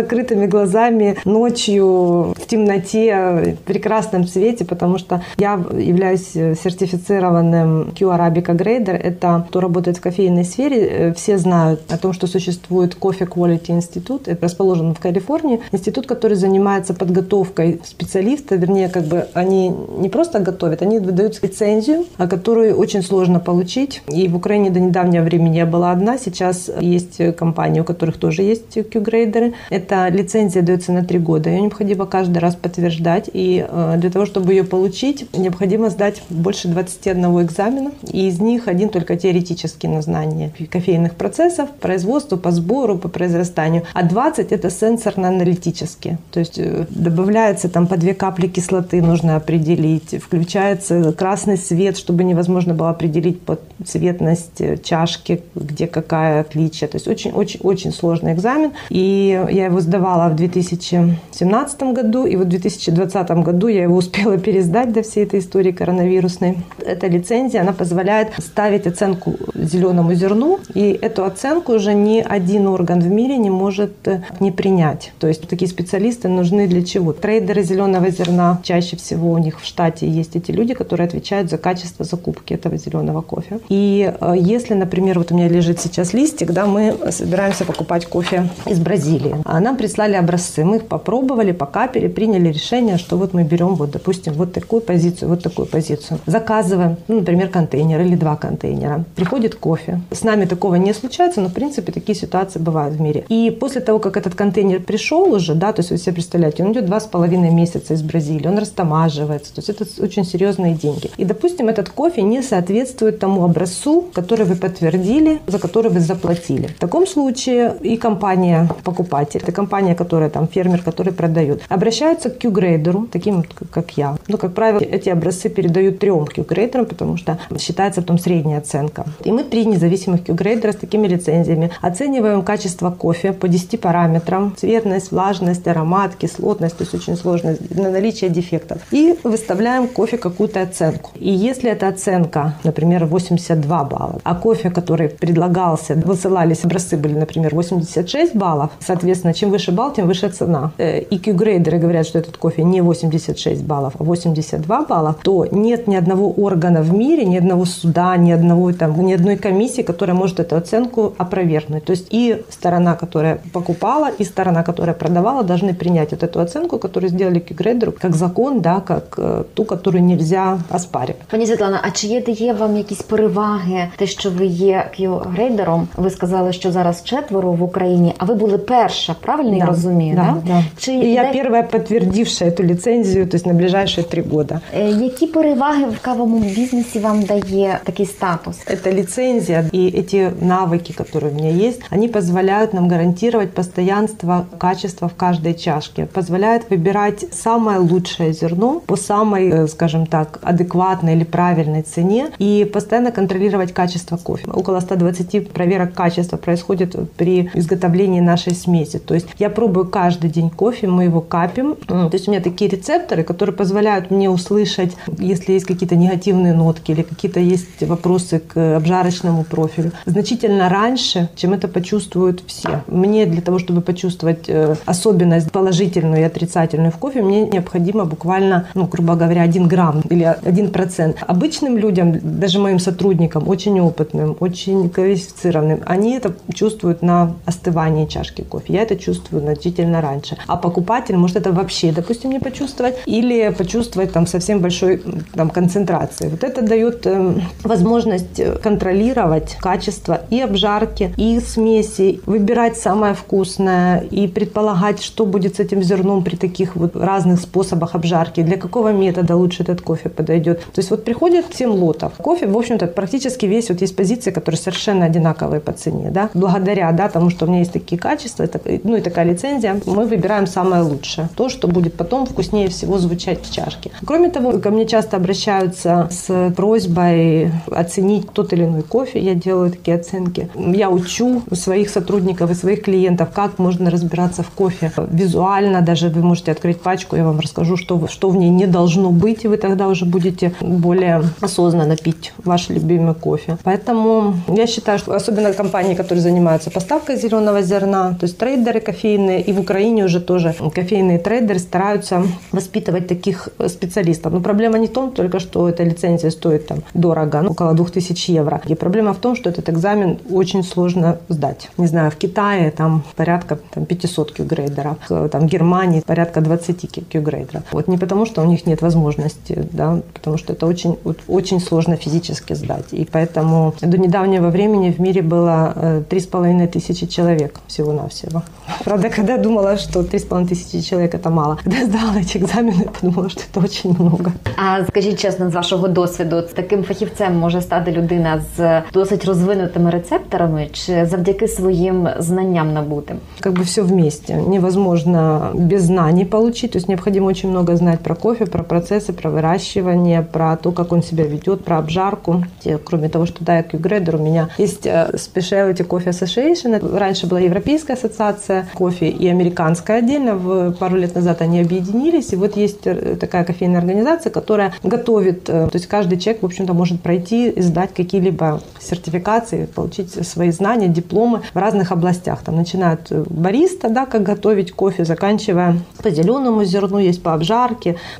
закрытыми 0.00 0.46
глазами 0.46 1.16
ночью 1.24 1.86
в 2.32 2.46
темноте, 2.46 3.56
в 3.62 3.64
прекрасном 3.64 4.26
свете, 4.26 4.64
потому 4.64 4.98
что 4.98 5.20
я 5.38 5.58
являюсь 5.78 6.32
сертифицированным 6.32 7.92
Q 7.98 8.08
Arabica 8.08 8.54
Grader. 8.54 8.96
Это 8.96 9.44
кто 9.48 9.60
работает 9.60 9.98
в 9.98 10.00
кофейной 10.00 10.44
сфере. 10.44 11.12
Все 11.16 11.38
знают 11.38 11.80
о 11.92 11.96
том, 11.96 12.12
что 12.12 12.26
существует 12.26 12.70
существует 12.70 12.96
Coffee 13.00 13.28
Quality 13.28 13.78
Institute, 13.78 14.22
это 14.26 14.42
расположен 14.42 14.94
в 14.94 15.00
Калифорнии, 15.00 15.60
институт, 15.72 16.06
который 16.06 16.34
занимается 16.34 16.94
подготовкой 16.94 17.80
специалиста, 17.84 18.56
вернее, 18.56 18.88
как 18.88 19.03
бы 19.05 19.27
они 19.33 19.69
не 19.69 20.09
просто 20.09 20.39
готовят, 20.39 20.81
они 20.81 20.99
выдают 20.99 21.41
лицензию, 21.41 22.05
которую 22.17 22.75
очень 22.75 23.03
сложно 23.03 23.39
получить. 23.39 24.01
И 24.07 24.27
в 24.27 24.35
Украине 24.35 24.69
до 24.69 24.79
недавнего 24.79 25.23
времени 25.23 25.57
я 25.57 25.65
была 25.65 25.91
одна, 25.91 26.17
сейчас 26.17 26.69
есть 26.79 27.35
компании, 27.35 27.81
у 27.81 27.83
которых 27.83 28.17
тоже 28.17 28.41
есть 28.41 28.73
Q-грейдеры. 28.73 29.53
Эта 29.69 30.07
лицензия 30.09 30.61
дается 30.61 30.91
на 30.91 31.03
три 31.03 31.19
года, 31.19 31.49
ее 31.49 31.61
необходимо 31.61 32.05
каждый 32.05 32.39
раз 32.39 32.55
подтверждать, 32.55 33.29
и 33.31 33.65
э, 33.67 33.95
для 33.97 34.09
того, 34.09 34.25
чтобы 34.25 34.53
ее 34.53 34.63
получить, 34.63 35.27
необходимо 35.35 35.89
сдать 35.89 36.21
больше 36.29 36.67
21 36.67 37.41
экзамена, 37.41 37.91
и 38.11 38.27
из 38.27 38.39
них 38.39 38.67
один 38.67 38.89
только 38.89 39.15
теоретический 39.15 39.87
на 39.87 40.01
знание 40.01 40.51
кофейных 40.69 41.15
процессов, 41.15 41.69
производства, 41.79 42.37
по 42.37 42.51
сбору, 42.51 42.97
по 42.97 43.09
произрастанию, 43.09 43.83
а 43.93 44.03
20 44.03 44.51
это 44.51 44.69
сенсорно-аналитические. 44.69 46.17
То 46.31 46.39
есть 46.39 46.57
э, 46.57 46.85
добавляется 46.89 47.69
там 47.69 47.87
по 47.87 47.97
две 47.97 48.13
капли 48.13 48.47
кислоты 48.47 48.94
нужно 49.01 49.35
определить, 49.35 50.15
включается 50.21 51.13
красный 51.13 51.57
свет, 51.57 51.97
чтобы 51.97 52.23
невозможно 52.23 52.73
было 52.73 52.89
определить 52.89 53.39
цветность 53.85 54.61
э, 54.61 54.77
чашки, 54.77 55.41
где 55.55 55.87
какая 55.87 56.41
отличие. 56.41 56.87
То 56.87 56.97
есть 56.97 57.07
очень-очень-очень 57.07 57.91
сложный 57.91 58.33
экзамен. 58.33 58.71
И 58.89 59.41
я 59.51 59.65
его 59.65 59.79
сдавала 59.81 60.29
в 60.29 60.35
2017 60.35 61.83
году, 61.93 62.25
и 62.25 62.35
вот 62.35 62.47
в 62.47 62.49
2020 62.49 63.29
году 63.43 63.67
я 63.67 63.83
его 63.83 63.95
успела 64.03 64.37
пересдать 64.37 64.93
до 64.93 65.01
всей 65.01 65.23
этой 65.23 65.39
истории 65.39 65.71
коронавирусной. 65.71 66.57
Эта 66.85 67.07
лицензия, 67.07 67.61
она 67.61 67.73
позволяет 67.73 68.33
ставить 68.37 68.87
оценку 68.87 69.35
зеленому 69.53 70.13
зерну, 70.13 70.59
и 70.73 70.97
эту 71.01 71.25
оценку 71.25 71.73
уже 71.73 71.93
не 71.93 72.21
один 72.21 72.67
орган 72.67 72.99
в 72.99 73.07
мире 73.07 73.37
не 73.37 73.49
может 73.49 74.07
э, 74.07 74.21
не 74.39 74.51
принять. 74.51 75.11
То 75.19 75.27
есть 75.27 75.47
такие 75.47 75.69
специалисты 75.69 76.27
нужны 76.27 76.67
для 76.67 76.83
чего? 76.83 77.13
Трейдеры 77.13 77.63
зеленого 77.63 78.09
зерна, 78.09 78.59
чаще 78.63 78.84
всего 78.93 79.31
у 79.31 79.37
них 79.37 79.59
в 79.59 79.65
штате 79.65 80.07
есть 80.07 80.35
эти 80.35 80.51
люди, 80.51 80.73
которые 80.73 81.07
отвечают 81.07 81.49
за 81.49 81.57
качество 81.57 82.05
закупки 82.05 82.53
этого 82.53 82.77
зеленого 82.77 83.21
кофе. 83.21 83.59
И 83.69 84.13
э, 84.19 84.33
если, 84.37 84.73
например, 84.73 85.19
вот 85.19 85.31
у 85.31 85.35
меня 85.35 85.47
лежит 85.47 85.79
сейчас 85.79 86.13
листик, 86.13 86.51
да, 86.51 86.65
мы 86.65 86.95
собираемся 87.11 87.65
покупать 87.65 88.05
кофе 88.05 88.49
из 88.65 88.79
Бразилии. 88.79 89.35
А 89.45 89.59
нам 89.59 89.77
прислали 89.77 90.15
образцы, 90.15 90.63
мы 90.63 90.77
их 90.77 90.85
попробовали, 90.87 91.51
покапили, 91.51 92.07
приняли 92.07 92.49
решение, 92.49 92.97
что 92.97 93.17
вот 93.17 93.33
мы 93.33 93.43
берем, 93.43 93.75
вот, 93.75 93.91
допустим, 93.91 94.33
вот 94.33 94.53
такую 94.53 94.81
позицию, 94.81 95.29
вот 95.29 95.43
такую 95.43 95.67
позицию. 95.67 96.19
Заказываем, 96.25 96.97
ну, 97.07 97.19
например, 97.19 97.49
контейнер 97.49 98.01
или 98.01 98.15
два 98.15 98.35
контейнера. 98.35 99.05
Приходит 99.15 99.55
кофе. 99.55 100.01
С 100.11 100.23
нами 100.23 100.45
такого 100.45 100.75
не 100.75 100.93
случается, 100.93 101.41
но, 101.41 101.49
в 101.49 101.53
принципе, 101.53 101.91
такие 101.91 102.15
ситуации 102.15 102.59
бывают 102.59 102.95
в 102.95 103.01
мире. 103.01 103.25
И 103.29 103.51
после 103.51 103.81
того, 103.81 103.99
как 103.99 104.17
этот 104.17 104.35
контейнер 104.35 104.81
пришел 104.81 105.33
уже, 105.33 105.55
да, 105.55 105.73
то 105.73 105.81
есть 105.81 105.91
вы 105.91 105.97
себе 105.97 106.13
представляете, 106.13 106.63
он 106.63 106.71
идет 106.73 106.85
два 106.85 106.99
с 106.99 107.05
половиной 107.05 107.51
месяца 107.51 107.93
из 107.93 108.01
Бразилии, 108.01 108.47
он 108.47 108.57
растамаживается, 108.75 109.53
то 109.53 109.61
есть 109.61 109.69
это 109.69 109.85
очень 110.03 110.25
серьезные 110.25 110.73
деньги. 110.73 111.09
И, 111.17 111.25
допустим, 111.25 111.69
этот 111.69 111.89
кофе 111.89 112.21
не 112.21 112.41
соответствует 112.41 113.19
тому 113.19 113.43
образцу, 113.43 114.05
который 114.13 114.45
вы 114.45 114.55
подтвердили, 114.55 115.39
за 115.47 115.59
который 115.59 115.91
вы 115.91 115.99
заплатили. 115.99 116.67
В 116.67 116.79
таком 116.79 117.07
случае 117.07 117.75
и 117.81 117.97
компания 117.97 118.69
покупатель, 118.83 119.39
это 119.43 119.51
компания, 119.51 119.95
которая 119.95 120.29
там 120.29 120.47
фермер, 120.47 120.81
который 120.81 121.13
продает, 121.13 121.61
обращаются 121.69 122.29
к 122.29 122.39
Q-грейдеру, 122.39 123.07
таким 123.11 123.43
как 123.71 123.91
я. 123.97 124.17
Ну, 124.27 124.37
как 124.37 124.53
правило, 124.53 124.79
эти 124.79 125.09
образцы 125.09 125.49
передают 125.49 125.99
трем 125.99 126.25
Q-грейдерам, 126.25 126.85
потому 126.85 127.17
что 127.17 127.37
считается 127.59 128.01
потом 128.01 128.19
средняя 128.19 128.59
оценка. 128.59 129.05
И 129.23 129.31
мы 129.31 129.43
три 129.43 129.65
независимых 129.65 130.23
Q-грейдера 130.25 130.71
с 130.71 130.75
такими 130.75 131.07
лицензиями 131.07 131.71
Оцениваем 131.81 132.41
качество 132.41 132.91
кофе 132.91 133.31
по 133.31 133.47
10 133.47 133.79
параметрам. 133.79 134.53
Цветность, 134.57 135.11
влажность, 135.11 135.67
аромат, 135.67 136.15
кислотность, 136.15 136.77
то 136.77 136.83
есть 136.83 136.95
очень 136.95 137.15
сложно, 137.15 137.55
на 137.69 137.89
наличие 137.89 138.29
дефектов. 138.29 138.54
И 138.91 139.15
выставляем 139.23 139.87
кофе 139.87 140.17
какую-то 140.17 140.61
оценку. 140.61 141.11
И 141.15 141.29
если 141.29 141.69
эта 141.71 141.87
оценка, 141.87 142.55
например, 142.63 143.05
82 143.05 143.83
балла, 143.83 144.19
а 144.23 144.35
кофе, 144.35 144.69
который 144.69 145.09
предлагался, 145.09 145.95
высылались, 145.95 146.63
образцы 146.65 146.97
были, 146.97 147.13
например, 147.13 147.55
86 147.55 148.35
баллов, 148.35 148.71
соответственно, 148.79 149.33
чем 149.33 149.51
выше 149.51 149.71
балл, 149.71 149.93
тем 149.93 150.07
выше 150.07 150.29
цена. 150.29 150.71
Э, 150.77 150.99
и 150.99 151.17
Q-грейдеры 151.17 151.77
говорят, 151.77 152.07
что 152.07 152.19
этот 152.19 152.37
кофе 152.37 152.63
не 152.63 152.81
86 152.81 153.63
баллов, 153.63 153.93
а 153.99 154.03
82 154.03 154.85
балла, 154.85 155.15
то 155.23 155.45
нет 155.51 155.87
ни 155.87 155.95
одного 155.95 156.31
органа 156.31 156.81
в 156.81 156.93
мире, 156.93 157.25
ни 157.25 157.37
одного 157.37 157.65
суда, 157.65 158.17
ни, 158.17 158.31
одного, 158.31 158.71
там, 158.73 159.05
ни 159.05 159.13
одной 159.13 159.37
комиссии, 159.37 159.83
которая 159.83 160.15
может 160.15 160.39
эту 160.39 160.55
оценку 160.55 161.13
опровергнуть. 161.17 161.85
То 161.85 161.91
есть 161.91 162.07
и 162.11 162.43
сторона, 162.49 162.95
которая 162.95 163.39
покупала, 163.53 164.09
и 164.09 164.23
сторона, 164.23 164.63
которая 164.63 164.95
продавала, 164.95 165.43
должны 165.43 165.73
принять 165.73 166.11
вот 166.11 166.23
эту 166.23 166.39
оценку, 166.39 166.79
которую 166.79 167.09
сделали 167.09 167.39
Кігрейдеру, 167.39 167.91
как 167.91 168.15
закон, 168.15 168.44
да, 168.51 168.79
как 168.79 169.15
э, 169.17 169.43
ту, 169.53 169.65
которую 169.65 170.03
нельзя 170.03 170.59
оспарити. 170.75 171.19
Пані 171.31 171.47
Світлана, 171.47 171.79
а 171.83 171.91
чи 171.91 172.07
є 172.07 172.21
дає 172.21 172.53
вам 172.53 172.77
якісь 172.77 173.01
переваги, 173.01 173.87
те, 173.97 174.07
що 174.07 174.29
ви 174.29 174.45
є 174.45 174.89
к'ю-грейдером? 174.97 175.87
Ви 175.97 176.09
сказали, 176.09 176.53
що 176.53 176.71
зараз 176.71 177.03
четверо 177.03 177.51
в 177.51 177.63
Україні, 177.63 178.13
а 178.17 178.25
ви 178.25 178.35
були 178.35 178.57
перша, 178.57 179.15
правильно 179.21 179.51
да, 179.51 179.57
я 179.57 179.65
розумію? 179.65 180.15
Да, 180.15 180.21
да? 180.21 180.53
да. 180.53 180.63
Чи 180.77 180.91
І 180.93 181.13
я 181.13 181.31
де... 181.31 181.43
перша 181.43 181.63
підтвердившая 181.63 182.51
цю 182.51 182.63
ліцензію, 182.63 183.27
тобто 183.31 183.49
на 183.49 183.55
ближайші 183.55 184.03
три 184.03 184.23
роки. 184.31 184.59
Які 185.01 185.27
переваги 185.27 185.85
в 185.85 185.99
кавовому 186.01 186.39
бізнесі 186.39 186.99
вам 186.99 187.23
дає 187.23 187.79
такий 187.83 188.05
статус? 188.05 188.57
Це 188.83 188.93
ліцензія 188.93 189.65
і 189.71 190.01
ці 190.01 190.29
навики, 190.41 190.93
які 190.99 191.25
у 191.25 191.31
мене 191.31 191.51
є, 191.51 191.65
есть, 191.65 191.81
они 191.91 192.07
позволяют 192.07 192.73
нам 192.73 192.89
гарантировать 192.89 193.53
постоянство 193.53 194.45
качества 194.57 195.07
в 195.07 195.15
каждой 195.15 195.53
чашке, 195.53 196.05
позволяют 196.05 196.69
выбирать 196.69 197.25
самое 197.33 197.79
лучшее 197.79 198.33
зерно 198.39 198.81
по 198.85 198.95
самой, 198.95 199.49
э, 199.49 199.67
скажем 199.67 200.05
так, 200.05 200.39
адекватной 200.41 201.15
или 201.15 201.23
правильной 201.23 201.81
цене 201.81 202.27
и 202.37 202.69
постоянно 202.71 203.11
контролировать 203.11 203.73
качество 203.73 204.17
кофе. 204.17 204.47
Около 204.51 204.79
120 204.79 205.49
проверок 205.51 205.93
качества 205.93 206.37
происходит 206.37 206.95
при 207.17 207.49
изготовлении 207.53 208.21
нашей 208.21 208.53
смеси. 208.53 208.99
То 208.99 209.13
есть 209.13 209.27
я 209.39 209.49
пробую 209.49 209.87
каждый 209.87 210.29
день 210.29 210.49
кофе, 210.49 210.87
мы 210.87 211.05
его 211.05 211.21
капим. 211.21 211.75
То 211.87 212.09
есть 212.13 212.27
у 212.27 212.31
меня 212.31 212.41
такие 212.41 212.69
рецепторы, 212.69 213.23
которые 213.23 213.55
позволяют 213.55 214.11
мне 214.11 214.29
услышать, 214.29 214.95
если 215.17 215.53
есть 215.53 215.65
какие-то 215.65 215.95
негативные 215.95 216.53
нотки 216.53 216.91
или 216.91 217.01
какие-то 217.01 217.39
есть 217.39 217.81
вопросы 217.81 218.39
к 218.39 218.77
обжарочному 218.77 219.43
профилю. 219.43 219.91
Значительно 220.05 220.69
раньше, 220.69 221.29
чем 221.35 221.53
это 221.53 221.67
почувствуют 221.67 222.43
все. 222.47 222.83
Мне 222.87 223.25
для 223.25 223.41
того, 223.41 223.59
чтобы 223.59 223.81
почувствовать 223.81 224.45
э, 224.47 224.75
особенность 224.85 225.51
положительную 225.51 226.21
и 226.21 226.23
отрицательную 226.23 226.91
в 226.91 226.97
кофе, 226.97 227.21
мне 227.21 227.47
необходимо 227.47 228.05
буквально, 228.05 228.24
ну, 228.73 228.85
грубо 228.85 229.15
говоря, 229.15 229.41
1 229.43 229.67
грамм 229.67 230.01
или 230.09 230.23
1 230.23 230.71
процент. 230.71 231.17
Обычным 231.27 231.77
людям, 231.77 232.19
даже 232.39 232.59
моим 232.59 232.79
сотрудникам, 232.79 233.47
очень 233.47 233.79
опытным, 233.79 234.35
очень 234.39 234.89
квалифицированным, 234.89 235.81
они 235.85 236.15
это 236.15 236.33
чувствуют 236.53 237.01
на 237.01 237.33
остывании 237.45 238.05
чашки 238.05 238.41
кофе. 238.41 238.73
Я 238.73 238.81
это 238.81 238.95
чувствую 238.95 239.41
значительно 239.41 240.01
раньше. 240.01 240.37
А 240.47 240.57
покупатель 240.57 241.17
может 241.17 241.37
это 241.37 241.51
вообще, 241.51 241.91
допустим, 241.91 242.31
не 242.31 242.39
почувствовать 242.39 242.95
или 243.05 243.49
почувствовать 243.49 244.11
там 244.11 244.27
совсем 244.27 244.59
большой 244.59 245.01
там, 245.33 245.49
концентрации. 245.49 246.29
Вот 246.29 246.43
это 246.43 246.61
дает 246.61 247.05
э, 247.05 247.33
возможность 247.63 248.41
контролировать 248.61 249.57
качество 249.59 250.21
и 250.29 250.41
обжарки, 250.41 251.13
и 251.17 251.39
смеси, 251.39 252.21
выбирать 252.25 252.77
самое 252.77 253.13
вкусное 253.13 253.99
и 253.99 254.27
предполагать, 254.27 255.01
что 255.01 255.25
будет 255.25 255.55
с 255.55 255.59
этим 255.59 255.83
зерном 255.83 256.23
при 256.23 256.35
таких 256.35 256.75
вот 256.75 256.95
разных 256.95 257.39
способах 257.39 257.95
обжарки, 257.95 258.14
для 258.35 258.57
какого 258.57 258.91
метода 258.91 259.35
лучше 259.35 259.63
этот 259.63 259.81
кофе 259.81 260.09
подойдет. 260.09 260.59
То 260.59 260.79
есть 260.79 260.91
вот 260.91 261.03
приходит 261.03 261.45
7 261.53 261.69
лотов. 261.69 262.13
Кофе, 262.17 262.47
в 262.47 262.57
общем-то, 262.57 262.87
практически 262.87 263.45
весь, 263.45 263.69
вот 263.69 263.81
есть 263.81 263.95
позиции, 263.95 264.31
которые 264.31 264.59
совершенно 264.59 265.05
одинаковые 265.05 265.59
по 265.59 265.71
цене, 265.71 266.09
да, 266.11 266.29
благодаря, 266.33 266.91
да, 266.91 267.09
тому, 267.09 267.29
что 267.29 267.45
у 267.45 267.49
меня 267.49 267.59
есть 267.59 267.73
такие 267.73 267.99
качества, 267.99 268.43
это, 268.43 268.59
ну 268.83 268.95
и 268.95 269.01
такая 269.01 269.25
лицензия, 269.25 269.79
мы 269.85 270.05
выбираем 270.05 270.47
самое 270.47 270.83
лучшее, 270.83 271.29
то, 271.35 271.49
что 271.49 271.67
будет 271.67 271.95
потом 271.95 272.25
вкуснее 272.25 272.67
всего 272.69 272.97
звучать 272.97 273.41
в 273.43 273.51
чашке. 273.51 273.91
Кроме 274.05 274.29
того, 274.29 274.59
ко 274.59 274.69
мне 274.71 274.85
часто 274.85 275.17
обращаются 275.17 276.07
с 276.11 276.53
просьбой 276.55 277.51
оценить 277.71 278.31
тот 278.31 278.53
или 278.53 278.63
иной 278.63 278.83
кофе, 278.83 279.19
я 279.19 279.35
делаю 279.35 279.71
такие 279.71 279.97
оценки. 279.97 280.49
Я 280.55 280.89
учу 280.89 281.41
своих 281.51 281.89
сотрудников 281.89 282.51
и 282.51 282.53
своих 282.53 282.83
клиентов, 282.83 283.29
как 283.33 283.59
можно 283.59 283.89
разбираться 283.89 284.43
в 284.43 284.49
кофе 284.49 284.91
визуально, 285.09 285.81
даже 285.81 286.09
вы 286.09 286.21
можете 286.21 286.51
открыть 286.51 286.81
пачку, 286.81 287.15
я 287.15 287.23
вам 287.25 287.39
расскажу, 287.39 287.77
что, 287.77 287.97
что 288.07 288.29
в 288.29 288.35
ней 288.35 288.49
не 288.49 288.67
должно 288.67 289.11
быть, 289.11 289.45
и 289.45 289.47
вы 289.47 289.57
тогда 289.57 289.87
уже 289.87 290.05
будете 290.05 290.53
более 290.61 291.23
осознанно 291.41 291.95
пить 291.97 292.33
ваш 292.43 292.69
любимый 292.69 293.15
кофе. 293.15 293.57
Поэтому 293.63 294.35
я 294.47 294.67
считаю, 294.67 294.99
что 294.99 295.13
особенно 295.13 295.53
компании, 295.53 295.95
которые 295.95 296.21
занимаются 296.21 296.71
поставкой 296.71 297.17
зеленого 297.17 297.61
зерна, 297.61 298.15
то 298.19 298.25
есть 298.25 298.37
трейдеры 298.37 298.79
кофейные, 298.79 299.41
и 299.41 299.53
в 299.53 299.59
Украине 299.59 300.05
уже 300.05 300.19
тоже 300.19 300.55
кофейные 300.73 301.19
трейдеры 301.19 301.59
стараются 301.59 302.23
воспитывать 302.51 303.07
таких 303.07 303.49
специалистов. 303.67 304.33
Но 304.33 304.41
проблема 304.41 304.77
не 304.77 304.87
в 304.87 304.91
том 304.91 305.11
только, 305.11 305.39
что 305.39 305.69
эта 305.69 305.83
лицензия 305.83 306.31
стоит 306.31 306.67
там 306.67 306.79
дорого, 306.93 307.41
ну, 307.41 307.51
около 307.51 307.73
2000 307.73 308.31
евро. 308.31 308.61
И 308.65 308.75
проблема 308.75 309.13
в 309.13 309.17
том, 309.17 309.35
что 309.35 309.49
этот 309.49 309.69
экзамен 309.69 310.19
очень 310.29 310.63
сложно 310.63 311.17
сдать. 311.29 311.69
Не 311.77 311.87
знаю, 311.87 312.11
в 312.11 312.15
Китае 312.15 312.71
там 312.71 313.03
порядка 313.15 313.59
там, 313.73 313.85
500 313.85 314.31
кьюгрейдеров, 314.31 314.97
там 315.31 315.41
в 315.41 315.45
Германии 315.45 316.01
порядка 316.05 316.41
20 316.41 317.09
кьюгрейдеров. 317.09 317.63
Вот 317.71 317.87
не 317.94 317.98
потому, 317.98 318.26
что 318.26 318.42
у 318.42 318.44
них 318.44 318.66
нет 318.66 318.82
возможности, 318.82 319.68
да, 319.72 320.00
потому 320.12 320.38
что 320.38 320.52
это 320.52 320.66
очень, 320.66 320.96
очень 321.28 321.60
сложно 321.60 321.96
физически 321.96 322.54
сдать. 322.54 322.92
И 322.92 323.06
поэтому 323.12 323.74
до 323.82 323.98
недавнего 323.98 324.50
времени 324.50 324.90
в 324.90 325.00
мире 325.00 325.22
было 325.22 325.72
э, 325.74 326.02
три 326.08 326.20
с 326.20 326.26
половиной 326.26 326.66
тысячи 326.66 327.06
человек 327.06 327.60
всего-навсего. 327.66 328.42
Правда, 328.84 329.08
когда 329.08 329.36
думала, 329.36 329.76
что 329.76 330.02
три 330.02 330.18
с 330.18 330.24
половиной 330.24 330.48
тисячі 330.48 330.82
чоловік 330.82 331.16
це 331.22 331.30
мало. 331.30 331.58
Когда 331.64 331.84
здала 331.84 332.24
ці 332.24 332.38
екзамени, 332.38 332.88
подумала, 333.00 333.28
що 333.28 333.40
це 333.40 333.60
дуже 333.60 333.88
много. 333.88 334.32
А 334.56 334.84
скажіть 334.88 335.20
чесно, 335.20 335.50
з 335.50 335.54
вашого 335.54 335.88
досвіду, 335.88 336.42
таким 336.54 336.84
фахівцем 336.84 337.38
може 337.38 337.60
стати 337.60 337.92
людина 337.92 338.42
з 338.56 338.82
досить 338.92 339.24
розвинутими 339.24 339.90
рецепторами 339.90 340.68
чи 340.72 341.06
завдяки 341.06 341.48
своїм 341.48 342.08
знанням 342.18 342.72
набутим? 342.72 343.16
Как 343.40 343.52
бы 343.52 343.62
все 343.62 343.82
вместе. 343.82 344.36
Невозможно 344.36 345.50
без 345.54 345.82
знаний 345.82 346.24
получить. 346.24 346.70
То 346.70 346.78
есть 346.78 346.88
необходимо 346.88 347.26
очень 347.26 347.50
много 347.50 347.76
знать 347.85 347.99
про 347.99 348.15
кофе, 348.15 348.47
про 348.47 348.63
процессы, 348.63 349.13
про 349.13 349.29
выращивание, 349.29 350.23
про 350.23 350.57
то, 350.57 350.71
как 350.71 350.91
он 350.91 351.03
себя 351.03 351.25
ведет, 351.25 351.63
про 351.63 351.77
обжарку. 351.77 352.43
Кроме 352.83 353.09
того, 353.09 353.27
что 353.27 353.43
да, 353.43 353.57
я 353.57 353.63
Q-грейдер, 353.63 354.15
у 354.15 354.17
меня 354.17 354.49
есть 354.57 354.87
э, 354.87 355.11
Specialty 355.13 355.85
Coffee 355.87 356.09
Association. 356.09 356.97
Раньше 356.97 357.27
была 357.27 357.39
Европейская 357.39 357.93
ассоциация 357.93 358.67
кофе 358.73 359.09
и 359.09 359.27
американская 359.27 359.99
отдельно. 359.99 360.35
В 360.35 360.71
пару 360.71 360.95
лет 360.95 361.13
назад 361.13 361.41
они 361.41 361.61
объединились. 361.61 362.33
И 362.33 362.35
вот 362.35 362.57
есть 362.57 362.87
э, 362.87 363.17
такая 363.19 363.43
кофейная 363.43 363.79
организация, 363.79 364.31
которая 364.31 364.73
готовит, 364.81 365.47
э, 365.47 365.67
то 365.67 365.75
есть 365.75 365.85
каждый 365.85 366.17
человек, 366.17 366.41
в 366.41 366.45
общем-то, 366.47 366.73
может 366.73 367.01
пройти 367.01 367.49
и 367.49 367.61
сдать 367.61 367.93
какие-либо 367.93 368.61
сертификации, 368.79 369.65
получить 369.65 370.27
свои 370.27 370.49
знания, 370.49 370.87
дипломы 370.87 371.43
в 371.53 371.57
разных 371.57 371.91
областях. 371.91 372.41
Там 372.43 372.55
начинают 372.55 373.11
бариста, 373.11 373.89
да, 373.89 374.07
как 374.07 374.23
готовить 374.23 374.71
кофе, 374.71 375.05
заканчивая 375.05 375.77
по 376.01 376.09
зеленому 376.09 376.63
зерну, 376.63 376.97
есть 376.97 377.21
по 377.21 377.33
обжарке. 377.35 377.64